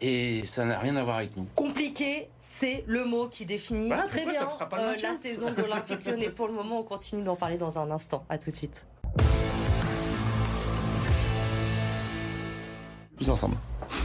Et 0.01 0.45
ça 0.45 0.65
n'a 0.65 0.77
rien 0.79 0.95
à 0.97 1.03
voir 1.03 1.17
avec 1.17 1.37
nous. 1.37 1.47
Compliqué, 1.55 2.29
c'est 2.41 2.83
le 2.85 3.05
mot 3.05 3.27
qui 3.27 3.45
définit 3.45 3.89
très 3.89 4.25
bien 4.25 4.41
euh, 4.73 4.95
la 5.01 5.15
saison 5.15 5.51
de 5.51 5.61
l'Olympique 5.61 6.05
Lyonnais. 6.05 6.29
Pour 6.29 6.47
le 6.47 6.53
moment, 6.53 6.79
on 6.79 6.83
continue 6.83 7.23
d'en 7.23 7.35
parler 7.35 7.57
dans 7.57 7.79
un 7.79 7.89
instant. 7.91 8.25
À 8.29 8.37
tout 8.37 8.49
de 8.49 8.55
suite. 8.55 8.85
Plus 13.15 13.29
ensemble. 13.29 13.55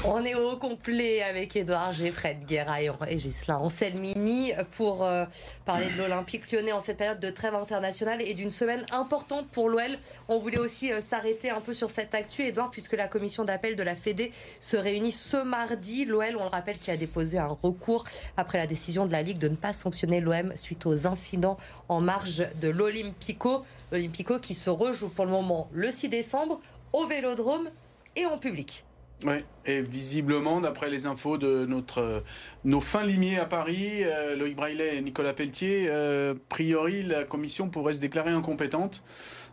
On 0.03 0.25
est 0.25 0.35
au 0.35 0.57
complet 0.57 1.23
avec 1.23 1.55
Edouard 1.57 1.93
G, 1.93 2.11
Fred 2.11 2.47
Guerra 2.47 2.79
et 3.07 3.19
Gislain 3.19 3.59
Anselmini 3.59 4.53
pour 4.73 5.05
euh, 5.05 5.27
parler 5.67 5.91
de 5.91 5.99
l'Olympique 5.99 6.51
lyonnais 6.51 6.73
en 6.73 6.81
cette 6.81 6.97
période 6.97 7.21
de 7.21 7.29
trêve 7.29 7.55
internationale 7.55 8.23
et 8.23 8.33
d'une 8.33 8.49
semaine 8.49 8.87
importante 8.93 9.49
pour 9.49 9.69
l'OL. 9.69 9.93
On 10.29 10.39
voulait 10.39 10.59
aussi 10.59 10.91
euh, 10.91 11.03
s'arrêter 11.03 11.51
un 11.51 11.61
peu 11.61 11.75
sur 11.75 11.91
cette 11.91 12.15
actu, 12.15 12.47
Edouard, 12.47 12.71
puisque 12.71 12.95
la 12.95 13.09
commission 13.09 13.45
d'appel 13.45 13.77
de 13.77 13.83
la 13.83 13.95
Fédé 13.95 14.33
se 14.59 14.79
réunit 14.79 15.13
ce 15.13 15.37
mardi. 15.37 16.07
L'OL, 16.07 16.35
on 16.39 16.45
le 16.45 16.51
rappelle, 16.51 16.79
qui 16.79 16.91
a 16.91 16.97
déposé 16.97 17.39
un 17.39 17.59
recours 17.63 18.05
après 18.39 18.57
la 18.57 18.67
décision 18.67 19.05
de 19.05 19.13
la 19.13 19.21
Ligue 19.21 19.39
de 19.39 19.49
ne 19.49 19.57
pas 19.57 19.75
sanctionner 19.75 20.23
l'OM 20.23 20.57
suite 20.57 20.87
aux 20.87 21.07
incidents 21.07 21.59
en 21.91 22.01
marge 22.01 22.47
de 22.63 22.69
l'Olympico. 22.69 23.67
L'Olympico 23.93 24.39
qui 24.39 24.55
se 24.55 24.71
rejoue 24.71 25.11
pour 25.11 25.27
le 25.27 25.31
moment 25.31 25.69
le 25.75 25.91
6 25.91 26.09
décembre 26.09 26.59
au 26.95 27.05
Vélodrome 27.07 27.69
et 28.17 28.25
en 28.25 28.39
public. 28.39 28.85
Oui, 29.25 29.35
et 29.67 29.83
visiblement, 29.83 30.61
d'après 30.61 30.89
les 30.89 31.07
infos 31.07 31.37
de 31.37 31.67
notre, 31.67 32.23
nos 32.65 32.81
fins 32.81 33.05
limiers 33.05 33.39
à 33.39 33.45
Paris, 33.45 34.03
euh, 34.03 34.35
Loïc 34.35 34.57
Braillet 34.57 34.97
et 34.97 35.01
Nicolas 35.03 35.35
Pelletier, 35.35 35.89
euh, 35.91 36.35
priori, 36.49 37.03
la 37.03 37.25
commission 37.25 37.69
pourrait 37.69 37.95
se 37.95 38.01
déclarer 38.01 38.31
incompétente. 38.31 39.03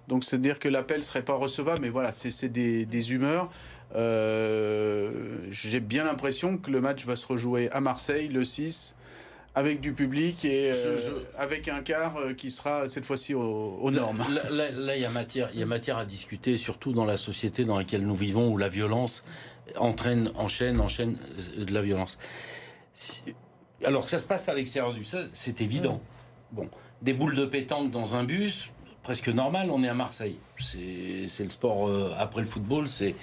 Donc, 0.07 0.23
c'est-à-dire 0.23 0.59
que 0.59 0.69
l'appel 0.69 1.03
serait 1.03 1.23
pas 1.23 1.35
recevable, 1.35 1.79
mais 1.81 1.89
voilà, 1.89 2.13
c'est 2.13 2.47
des, 2.47 2.85
des, 2.85 3.13
humeurs. 3.13 3.49
Euh, 3.95 5.11
j'ai 5.51 5.81
bien 5.81 6.05
l'impression 6.05 6.57
que 6.57 6.71
le 6.71 6.79
match 6.79 7.05
va 7.05 7.17
se 7.17 7.27
rejouer 7.27 7.69
à 7.71 7.81
Marseille 7.81 8.29
le 8.29 8.45
6 8.45 8.95
avec 9.53 9.81
du 9.81 9.93
public 9.93 10.45
et 10.45 10.71
avec 11.35 11.67
un 11.67 11.81
quart 11.81 12.15
qui 12.37 12.51
sera 12.51 12.87
cette 12.87 13.05
fois-ci 13.05 13.33
aux, 13.33 13.89
normes. 13.89 14.23
Là, 14.51 14.95
il 14.95 15.01
y 15.01 15.05
a 15.05 15.09
matière, 15.09 15.49
il 15.51 15.59
y 15.59 15.63
a 15.63 15.65
matière 15.65 15.97
à 15.97 16.05
discuter, 16.05 16.57
surtout 16.57 16.93
dans 16.93 17.05
la 17.05 17.17
société 17.17 17.65
dans 17.65 17.75
laquelle 17.75 18.05
nous 18.05 18.13
vivons, 18.13 18.49
où 18.49 18.57
la 18.57 18.69
violence 18.69 19.23
entraîne, 19.77 20.31
enchaîne, 20.35 20.79
enchaîne 20.79 21.17
euh, 21.57 21.65
de 21.65 21.73
la 21.73 21.81
violence. 21.81 22.17
Alors 23.83 24.05
que 24.05 24.09
ça 24.09 24.19
se 24.19 24.25
passe 24.25 24.49
à 24.49 24.53
l'extérieur 24.53 24.93
du 24.93 25.03
stade, 25.03 25.29
c'est 25.33 25.61
évident. 25.61 26.01
Bon, 26.51 26.69
des 27.01 27.13
boules 27.13 27.35
de 27.35 27.45
pétanque 27.45 27.91
dans 27.91 28.15
un 28.15 28.23
bus, 28.23 28.71
presque 29.03 29.29
normal, 29.29 29.69
on 29.71 29.83
est 29.83 29.89
à 29.89 29.93
Marseille. 29.93 30.39
C'est 30.59 31.43
le 31.43 31.49
sport 31.49 31.87
euh, 31.87 32.13
après 32.17 32.41
le 32.41 32.47
football, 32.47 32.89
c'est... 32.89 33.15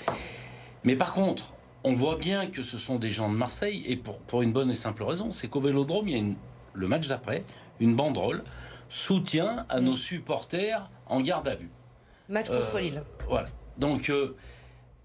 Mais 0.84 0.96
par 0.96 1.12
contre, 1.12 1.54
on 1.82 1.94
voit 1.94 2.16
bien 2.16 2.46
que 2.46 2.62
ce 2.62 2.78
sont 2.78 2.96
des 2.96 3.10
gens 3.10 3.30
de 3.30 3.36
Marseille, 3.36 3.82
et 3.86 3.96
pour, 3.96 4.18
pour 4.18 4.42
une 4.42 4.52
bonne 4.52 4.70
et 4.70 4.74
simple 4.76 5.02
raison, 5.02 5.32
c'est 5.32 5.48
qu'au 5.48 5.60
Vélodrome, 5.60 6.08
il 6.08 6.16
y 6.16 6.20
a 6.20 6.34
le 6.74 6.88
match 6.88 7.08
d'après, 7.08 7.44
une 7.80 7.96
banderole 7.96 8.44
soutien 8.88 9.66
à 9.68 9.80
nos 9.80 9.96
supporters 9.96 10.88
en 11.06 11.20
garde 11.20 11.48
à 11.48 11.56
vue. 11.56 11.70
Match 12.28 12.46
contre 12.48 12.76
Euh, 12.76 12.80
Lille. 12.80 13.02
Voilà. 13.28 13.48
Donc, 13.76 14.08
euh, 14.08 14.36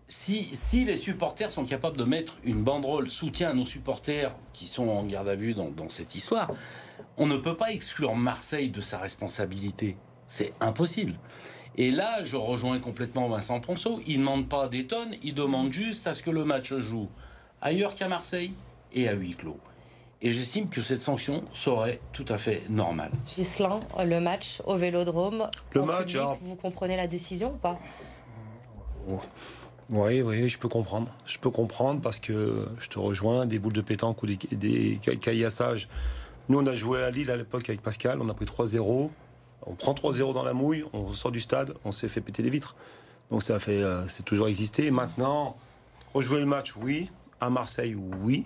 si, 0.10 0.50
si 0.54 0.84
les 0.86 0.98
supporters 0.98 1.52
sont 1.52 1.66
capables 1.66 1.96
de 1.98 2.04
mettre 2.04 2.38
une 2.44 2.64
banderole 2.64 3.10
soutien 3.10 3.50
à 3.52 3.54
nos 3.54 3.66
supporters 3.66 4.36
qui 4.54 4.68
sont 4.68 4.90
en 4.90 5.04
garde 5.06 5.30
à 5.30 5.36
vue 5.36 5.54
dans, 5.54 5.70
dans 5.70 5.88
cette 5.90 6.16
histoire, 6.16 6.50
on 7.18 7.28
ne 7.28 7.38
peut 7.38 7.56
pas 7.56 7.72
exclure 7.72 8.16
Marseille 8.16 8.70
de 8.70 8.82
sa 8.82 8.98
responsabilité. 8.98 9.96
C'est 10.26 10.54
impossible. 10.60 11.14
Et 11.76 11.92
là, 11.92 12.24
je 12.24 12.36
rejoins 12.36 12.80
complètement 12.80 13.30
Vincent 13.30 13.60
Ponceau. 13.60 14.02
Il 14.08 14.16
ne 14.16 14.26
demande 14.26 14.50
pas 14.50 14.68
des 14.68 14.88
tonnes, 14.88 15.12
il 15.24 15.34
demande 15.36 15.72
juste 15.72 16.08
à 16.08 16.14
ce 16.14 16.24
que 16.24 16.32
le 16.32 16.44
match 16.44 16.74
joue 16.74 17.08
ailleurs 17.62 17.94
qu'à 17.96 18.08
Marseille 18.08 18.52
et 18.94 19.08
à 19.08 19.14
huis 19.14 19.36
clos. 19.36 19.60
Et 20.22 20.32
j'estime 20.32 20.68
que 20.70 20.82
cette 20.82 21.02
sanction 21.02 21.46
serait 21.54 22.02
tout 22.12 22.26
à 22.28 22.38
fait 22.38 22.64
normale. 22.70 23.12
Gislain, 23.38 23.80
le 24.04 24.20
match 24.20 24.62
au 24.66 24.76
Vélodrome. 24.76 25.50
Le 25.74 25.84
match, 25.84 26.00
public, 26.00 26.16
alors- 26.18 26.38
Vous 26.42 26.56
comprenez 26.56 26.98
la 26.98 27.08
décision 27.08 27.54
ou 27.54 27.58
pas? 27.58 27.80
Oui, 29.92 30.22
oui, 30.22 30.48
je 30.50 30.60
peux 30.60 30.68
comprendre. 30.70 31.12
Je 31.26 31.38
peux 31.40 31.50
comprendre 31.50 32.00
parce 32.02 32.20
que 32.20 32.68
je 32.80 32.88
te 32.90 33.00
rejoins, 33.00 33.46
des 33.48 33.58
boules 33.58 33.74
de 33.74 33.82
pétanque 33.82 34.22
ou 34.22 34.28
des, 34.28 34.38
des 34.52 35.00
ca- 35.04 35.16
caillassages. 35.16 35.90
Nous, 36.48 36.60
on 36.60 36.66
a 36.68 36.76
joué 36.76 37.04
à 37.04 37.10
Lille 37.12 37.32
à 37.32 37.38
l'époque 37.38 37.68
avec 37.70 37.82
Pascal, 37.82 38.22
on 38.22 38.30
a 38.30 38.34
pris 38.34 38.46
3-0. 38.46 39.10
On 39.66 39.74
prend 39.76 39.94
3-0 39.94 40.34
dans 40.34 40.44
la 40.44 40.54
mouille, 40.54 40.84
on 40.94 41.14
sort 41.14 41.32
du 41.32 41.42
stade, 41.42 41.74
on 41.86 41.92
s'est 41.92 42.08
fait 42.08 42.22
péter 42.22 42.44
les 42.44 42.50
vitres. 42.50 42.76
Donc 43.30 43.44
ça 43.44 43.60
fait, 43.60 43.82
euh, 43.82 44.08
c'est 44.08 44.24
toujours 44.24 44.48
existé. 44.48 44.90
Maintenant, 44.92 45.58
rejouer 46.14 46.40
le 46.40 46.46
match, 46.46 46.76
oui. 46.76 47.10
À 47.42 47.50
Marseille, 47.50 47.96
oui. 47.96 48.46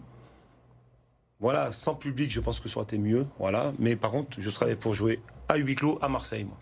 Voilà, 1.40 1.72
sans 1.72 1.96
public, 1.96 2.32
je 2.32 2.40
pense 2.40 2.60
que 2.60 2.70
ça 2.70 2.78
aurait 2.78 2.86
été 2.86 2.98
mieux. 2.98 3.26
Voilà. 3.40 3.74
Mais 3.80 3.96
par 3.96 4.12
contre, 4.12 4.38
je 4.40 4.50
serais 4.50 4.76
pour 4.76 4.94
jouer 4.94 5.20
à 5.50 5.56
huis 5.58 5.76
clos 5.76 6.00
à 6.02 6.08
Marseille, 6.10 6.46
moi. 6.46 6.58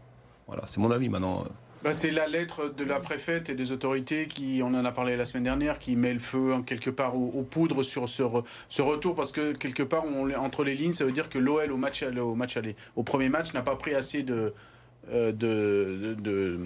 Voilà, 0.47 0.63
c'est 0.67 0.79
mon 0.79 0.91
avis 0.91 1.07
maintenant. 1.09 1.43
Bah, 1.83 1.93
c'est 1.93 2.11
la 2.11 2.27
lettre 2.27 2.71
de 2.77 2.83
la 2.83 2.99
préfète 2.99 3.49
et 3.49 3.55
des 3.55 3.71
autorités 3.71 4.27
qui, 4.27 4.61
on 4.63 4.67
en 4.67 4.85
a 4.85 4.91
parlé 4.91 5.17
la 5.17 5.25
semaine 5.25 5.45
dernière, 5.45 5.79
qui 5.79 5.95
met 5.95 6.13
le 6.13 6.19
feu 6.19 6.53
hein, 6.53 6.61
quelque 6.63 6.91
part 6.91 7.15
aux, 7.15 7.41
poudres 7.41 7.83
sur 7.83 8.07
ce, 8.07 8.21
re- 8.21 8.43
ce 8.69 8.83
retour 8.83 9.15
parce 9.15 9.31
que 9.31 9.53
quelque 9.53 9.81
part 9.81 10.03
entre 10.37 10.63
les 10.63 10.75
lignes, 10.75 10.91
ça 10.91 11.05
veut 11.05 11.11
dire 11.11 11.27
que 11.27 11.39
l'OL 11.39 11.71
au 11.71 11.77
match 11.77 12.03
au 12.03 12.35
match 12.35 12.55
aller, 12.55 12.75
au 12.95 13.01
premier 13.01 13.29
match 13.29 13.53
n'a 13.53 13.63
pas 13.63 13.75
pris 13.75 13.95
assez 13.95 14.21
de 14.21 14.53
de, 15.09 15.31
de, 15.31 16.13
de, 16.13 16.59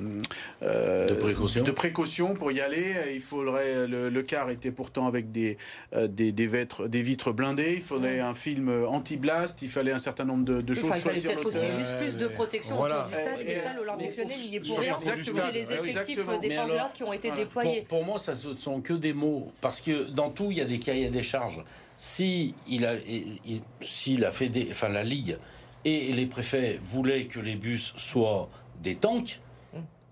euh, 0.61 1.07
De 1.07 1.13
précaution. 1.13 1.63
de 1.63 1.71
précaution 1.71 2.33
pour 2.33 2.51
y 2.51 2.59
aller. 2.61 2.93
Il 3.13 3.21
faudrait 3.21 3.87
le, 3.87 4.09
le 4.09 4.23
car 4.23 4.49
était 4.49 4.71
pourtant 4.71 5.07
avec 5.07 5.31
des, 5.31 5.57
euh, 5.93 6.07
des, 6.07 6.31
des, 6.31 6.45
vitres, 6.47 6.87
des 6.87 7.01
vitres 7.01 7.31
blindées. 7.31 7.73
Il 7.75 7.81
faudrait 7.81 8.19
un 8.19 8.35
film 8.35 8.69
anti-blast. 8.87 9.61
Il 9.61 9.69
fallait 9.69 9.93
un 9.93 9.99
certain 9.99 10.25
nombre 10.25 10.45
de, 10.45 10.61
de 10.61 10.73
choses. 10.73 10.85
Enfin, 10.85 10.97
il 10.97 11.01
fallait 11.01 11.21
peut-être 11.21 11.45
aussi 11.45 11.65
juste 11.77 11.97
plus 11.97 12.17
de 12.17 12.27
protection 12.27 12.75
Voilà. 12.75 12.99
autour 13.05 13.09
du 13.09 13.15
stade. 13.15 13.39
Et- 13.41 13.45
Mais 13.45 13.51
et- 13.53 13.61
ça, 13.63 13.73
l'Olympique 13.73 14.17
Lyonnais 14.17 14.37
n'y 14.37 14.55
est 14.57 14.59
pour 14.67 14.79
rien. 14.79 14.97
C'est 14.99 15.15
les 15.15 15.61
effectifs 15.61 15.97
Exactement. 16.19 16.37
des 16.39 16.49
forces 16.51 16.69
de 16.71 16.75
l'ordre 16.75 16.93
qui 16.93 17.03
ont 17.03 17.13
été 17.13 17.27
voilà. 17.29 17.43
déployés. 17.43 17.79
Pour, 17.87 17.99
pour 17.99 18.05
moi, 18.05 18.19
ça 18.19 18.33
ne 18.33 18.55
sont 18.57 18.81
que 18.81 18.93
des 18.93 19.13
mots. 19.13 19.51
Parce 19.61 19.81
que 19.81 20.09
dans 20.11 20.29
tout, 20.29 20.47
il 20.51 20.57
y 20.57 20.61
a 20.61 20.65
des 20.65 20.79
cahiers 20.79 21.09
des 21.09 21.23
charges. 21.23 21.63
Si 21.97 22.53
il 22.67 22.85
a, 22.85 22.95
il- 23.07 23.61
s'il 23.81 24.25
a 24.25 24.31
fait 24.31 24.49
des, 24.49 24.67
enfin 24.71 24.89
la 24.89 25.03
ligue 25.03 25.37
et 25.85 26.11
les 26.11 26.25
préfets 26.25 26.79
voulaient 26.81 27.25
que 27.25 27.39
les 27.39 27.55
bus 27.55 27.93
soient 27.95 28.49
des 28.81 28.95
tanks, 28.95 29.39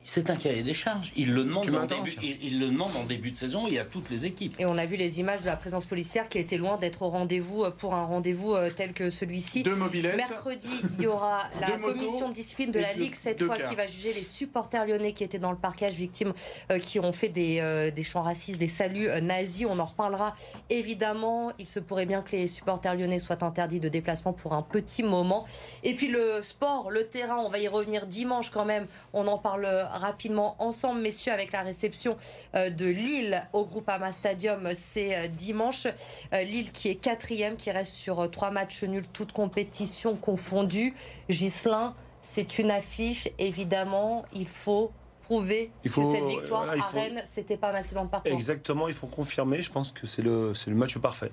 c'est 0.04 0.30
un 0.30 0.36
cahier 0.36 0.64
des 0.64 0.74
charges. 0.74 1.12
Il 1.16 1.34
le 1.34 1.44
demande 1.44 1.70
en 1.76 1.86
début, 1.86 2.16
il, 2.22 2.38
il 2.42 2.60
le 2.60 2.68
demande 2.68 2.96
en 2.96 3.04
début 3.04 3.32
de 3.32 3.38
saison 3.38 3.68
et 3.68 3.80
à 3.80 3.86
toutes 3.86 4.10
les 4.10 4.26
équipes. 4.26 4.56
Et 4.60 4.66
on 4.66 4.78
a 4.78 4.86
vu 4.86 4.96
les 4.96 5.20
images 5.20 5.42
de 5.42 5.48
la 5.48 5.56
présence 5.56 5.86
policière 5.86 6.30
qui 6.30 6.38
était 6.38 6.58
loin 6.58 6.78
d'être 6.78 7.02
au 7.02 7.10
rendez-vous 7.10 7.64
euh, 7.64 7.72
pour 7.72 7.94
un 7.94 8.06
rendez-vous 8.06 8.54
euh, 8.54 8.70
tel 8.70 8.94
que 8.94 9.10
celui-ci. 9.10 9.64
Deux 9.64 9.76
mobilettes. 9.76 10.18
Mercredi, 10.18 10.70
il 10.98 11.04
y 11.04 11.08
aura 11.08 11.44
la 11.62 11.78
motos 11.78 11.94
commission 11.94 12.30
de 12.30 12.34
discipline 12.34 12.72
de 12.72 12.80
la 12.80 12.94
Ligue, 12.94 13.16
cette 13.16 13.42
fois, 13.44 13.58
qui 13.58 13.76
va 13.76 13.88
juger 13.88 14.14
les 14.14 14.24
supporters 14.24 14.86
lyonnais 14.86 15.14
qui 15.14 15.24
étaient 15.24 15.40
dans 15.40 15.52
le 15.52 15.58
parcage, 15.58 15.94
victimes 15.94 16.34
euh, 16.72 16.80
qui 16.80 17.00
ont 17.00 17.12
fait 17.12 17.30
des, 17.30 17.60
euh, 17.60 17.92
des 17.92 18.04
chants 18.04 18.22
racistes, 18.22 18.60
des 18.60 18.68
saluts 18.68 19.10
euh, 19.10 19.22
nazis. 19.22 19.66
On 19.70 19.80
en 19.80 19.86
reparlera 19.86 20.36
évidemment. 20.70 21.52
Il 21.60 21.68
se 21.68 21.80
pourrait 21.80 22.06
bien 22.06 22.22
que 22.22 22.32
les 22.32 22.48
supporters 22.48 22.96
lyonnais 22.96 23.20
soient 23.20 23.44
interdits 23.44 23.80
de 23.80 23.90
déplacement 23.90 24.34
pour 24.34 24.54
un 24.54 24.62
petit 24.62 25.04
moment. 25.04 25.46
Et 25.84 25.94
puis 25.94 26.08
le 26.08 26.42
sport, 26.42 26.92
le 26.92 27.06
terrain, 27.08 27.38
on 27.38 27.50
va 27.50 27.60
y 27.60 27.68
revenir 27.68 28.06
dimanche 28.08 28.52
quand 28.52 28.66
même. 28.66 28.88
On 29.14 29.28
en 29.28 29.38
parle 29.38 29.68
rapidement 29.94 30.56
ensemble, 30.60 31.02
messieurs, 31.02 31.32
avec 31.32 31.52
la 31.52 31.62
réception 31.62 32.18
euh, 32.56 32.70
de 32.70 32.86
Lille 32.86 33.42
au 33.54 33.66
Groupama 33.66 34.12
Stadium. 34.12 34.70
C'est 34.80 35.16
euh, 35.16 35.28
dimanche. 35.28 35.88
Euh, 36.34 36.44
Lille 36.44 36.72
qui 36.72 36.90
est 36.90 36.96
quatrième, 36.96 37.56
qui 37.56 37.72
reste 37.72 37.94
sur 37.94 38.20
euh, 38.20 38.28
trois 38.28 38.52
matchs 38.52 38.84
nuls, 38.84 39.06
toutes 39.14 39.32
compétitions 39.32 40.16
confondues. 40.16 40.94
Gislin, 41.30 41.96
c'est 42.22 42.60
une 42.60 42.72
affiche. 42.72 43.28
Évidemment, 43.40 44.26
il 44.34 44.48
faut 44.48 44.92
prouver 45.22 45.72
Il 45.86 45.90
faut, 45.90 46.02
que 46.12 46.18
cette 46.18 46.28
victoire 46.28 46.66
voilà, 46.66 46.84
à 46.84 46.88
faut- 46.88 47.00
Rennes, 47.00 47.24
c'était 47.26 47.56
pas 47.58 47.72
un 47.72 47.76
accident 47.76 48.04
de 48.06 48.10
parcours. 48.10 48.32
Exactement, 48.32 48.88
il 48.88 48.94
faut 48.94 49.08
confirmer. 49.08 49.62
Je 49.62 49.72
pense 49.72 49.92
que 49.92 50.06
c'est 50.06 50.22
le, 50.22 50.54
c'est 50.54 50.70
le 50.70 50.76
match 50.76 50.98
parfait. 50.98 51.32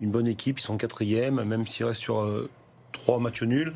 Une 0.00 0.10
bonne 0.10 0.28
équipe, 0.28 0.60
ils 0.60 0.62
sont 0.62 0.76
quatrième, 0.76 1.42
même 1.44 1.66
s'ils 1.66 1.84
restent 1.84 2.00
sur 2.00 2.20
euh, 2.20 2.48
trois 2.92 3.18
matchs 3.18 3.42
nuls. 3.42 3.74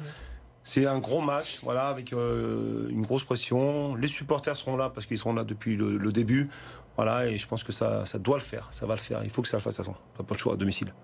C'est 0.65 0.87
un 0.87 0.99
gros 1.01 1.21
match, 1.21 1.59
voilà, 1.63 1.89
avec 1.89 2.13
euh, 2.13 2.89
une 2.91 3.03
grosse 3.03 3.25
pression. 3.25 3.95
Les 3.97 4.09
supporters 4.09 4.55
seront 4.57 4.77
là 4.77 4.91
parce 4.91 5.07
qu'ils 5.07 5.19
seront 5.19 5.33
là 5.33 5.45
depuis 5.45 5.77
le, 5.77 5.97
le 5.97 6.13
début. 6.13 6.49
Voilà, 6.97 7.27
et 7.27 7.37
je 7.37 7.49
pense 7.49 7.65
que 7.65 7.73
ça, 7.73 8.07
ça 8.07 8.19
doit 8.19 8.37
le 8.37 8.43
faire. 8.43 8.69
Ça 8.71 8.87
va 8.87 8.95
le 8.95 9.01
faire. 9.01 9.25
Il 9.25 9.31
faut 9.31 9.43
que 9.43 9.49
ça 9.49 9.57
le 9.57 9.63
fasse 9.63 9.81
à 9.81 9.85
son. 9.85 9.95
Pas 10.17 10.25
le 10.29 10.37
choix 10.37 10.55
à 10.55 10.57
domicile. 10.57 10.95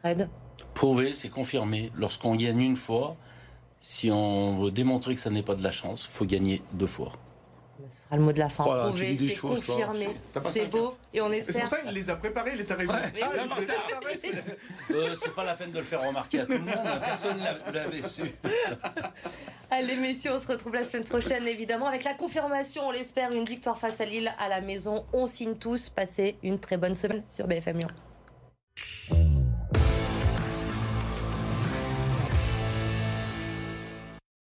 Fred? 0.00 0.28
Prouver, 0.72 1.12
c'est 1.12 1.28
confirmer. 1.28 1.90
Lorsqu'on 1.96 2.36
gagne 2.36 2.60
une 2.60 2.76
fois, 2.76 3.16
si 3.80 4.10
on 4.10 4.58
veut 4.60 4.70
démontrer 4.70 5.14
que 5.14 5.20
ça 5.20 5.30
n'est 5.30 5.42
pas 5.42 5.54
de 5.54 5.62
la 5.62 5.70
chance, 5.70 6.06
faut 6.06 6.24
gagner 6.24 6.62
deux 6.72 6.86
fois. 6.86 7.12
Ce 7.90 8.04
sera 8.04 8.16
le 8.16 8.22
mot 8.22 8.32
de 8.32 8.38
la 8.38 8.48
fin. 8.48 8.64
Voilà, 8.64 8.84
Prouver, 8.88 9.16
c'est 9.16 10.40
pas 10.40 10.50
C'est 10.50 10.66
beau. 10.66 10.96
Et 11.14 11.20
on 11.20 11.30
Et 11.30 11.40
C'est 11.40 11.48
espère. 11.50 11.62
pour 11.62 11.70
ça 11.70 11.76
qu'il 11.82 11.92
les 11.94 12.10
a 12.10 12.16
préparés, 12.16 12.50
il 12.54 12.60
est 12.60 12.70
arrivé. 12.70 12.92
Ouais. 12.92 12.98
Ah, 13.04 13.10
il 13.14 13.64
les 13.64 13.70
a 13.70 13.74
préparés, 13.74 14.18
c'est- 14.18 14.56
Euh, 14.94 15.14
c'est 15.14 15.34
pas 15.34 15.44
la 15.44 15.54
peine 15.54 15.70
de 15.72 15.78
le 15.78 15.84
faire 15.84 16.00
remarquer 16.06 16.40
à 16.40 16.46
tout 16.46 16.52
le 16.52 16.58
monde. 16.60 16.74
Personne 17.04 17.38
l'a- 17.38 17.72
l'avait 17.72 18.02
su. 18.02 18.22
Allez 19.70 19.96
messieurs, 19.96 20.32
on 20.34 20.40
se 20.40 20.46
retrouve 20.46 20.74
la 20.74 20.84
semaine 20.84 21.04
prochaine 21.04 21.46
évidemment 21.46 21.86
avec 21.86 22.04
la 22.04 22.14
confirmation, 22.14 22.82
on 22.86 22.90
l'espère, 22.92 23.32
une 23.32 23.44
victoire 23.44 23.78
face 23.78 24.00
à 24.00 24.04
Lille 24.04 24.32
à 24.38 24.48
la 24.48 24.60
maison. 24.60 25.04
On 25.12 25.26
signe 25.26 25.56
tous. 25.56 25.88
Passez 25.90 26.36
une 26.42 26.58
très 26.58 26.76
bonne 26.76 26.94
semaine 26.94 27.22
sur 27.28 27.46
BFM 27.46 27.78
Lyon. 27.78 29.35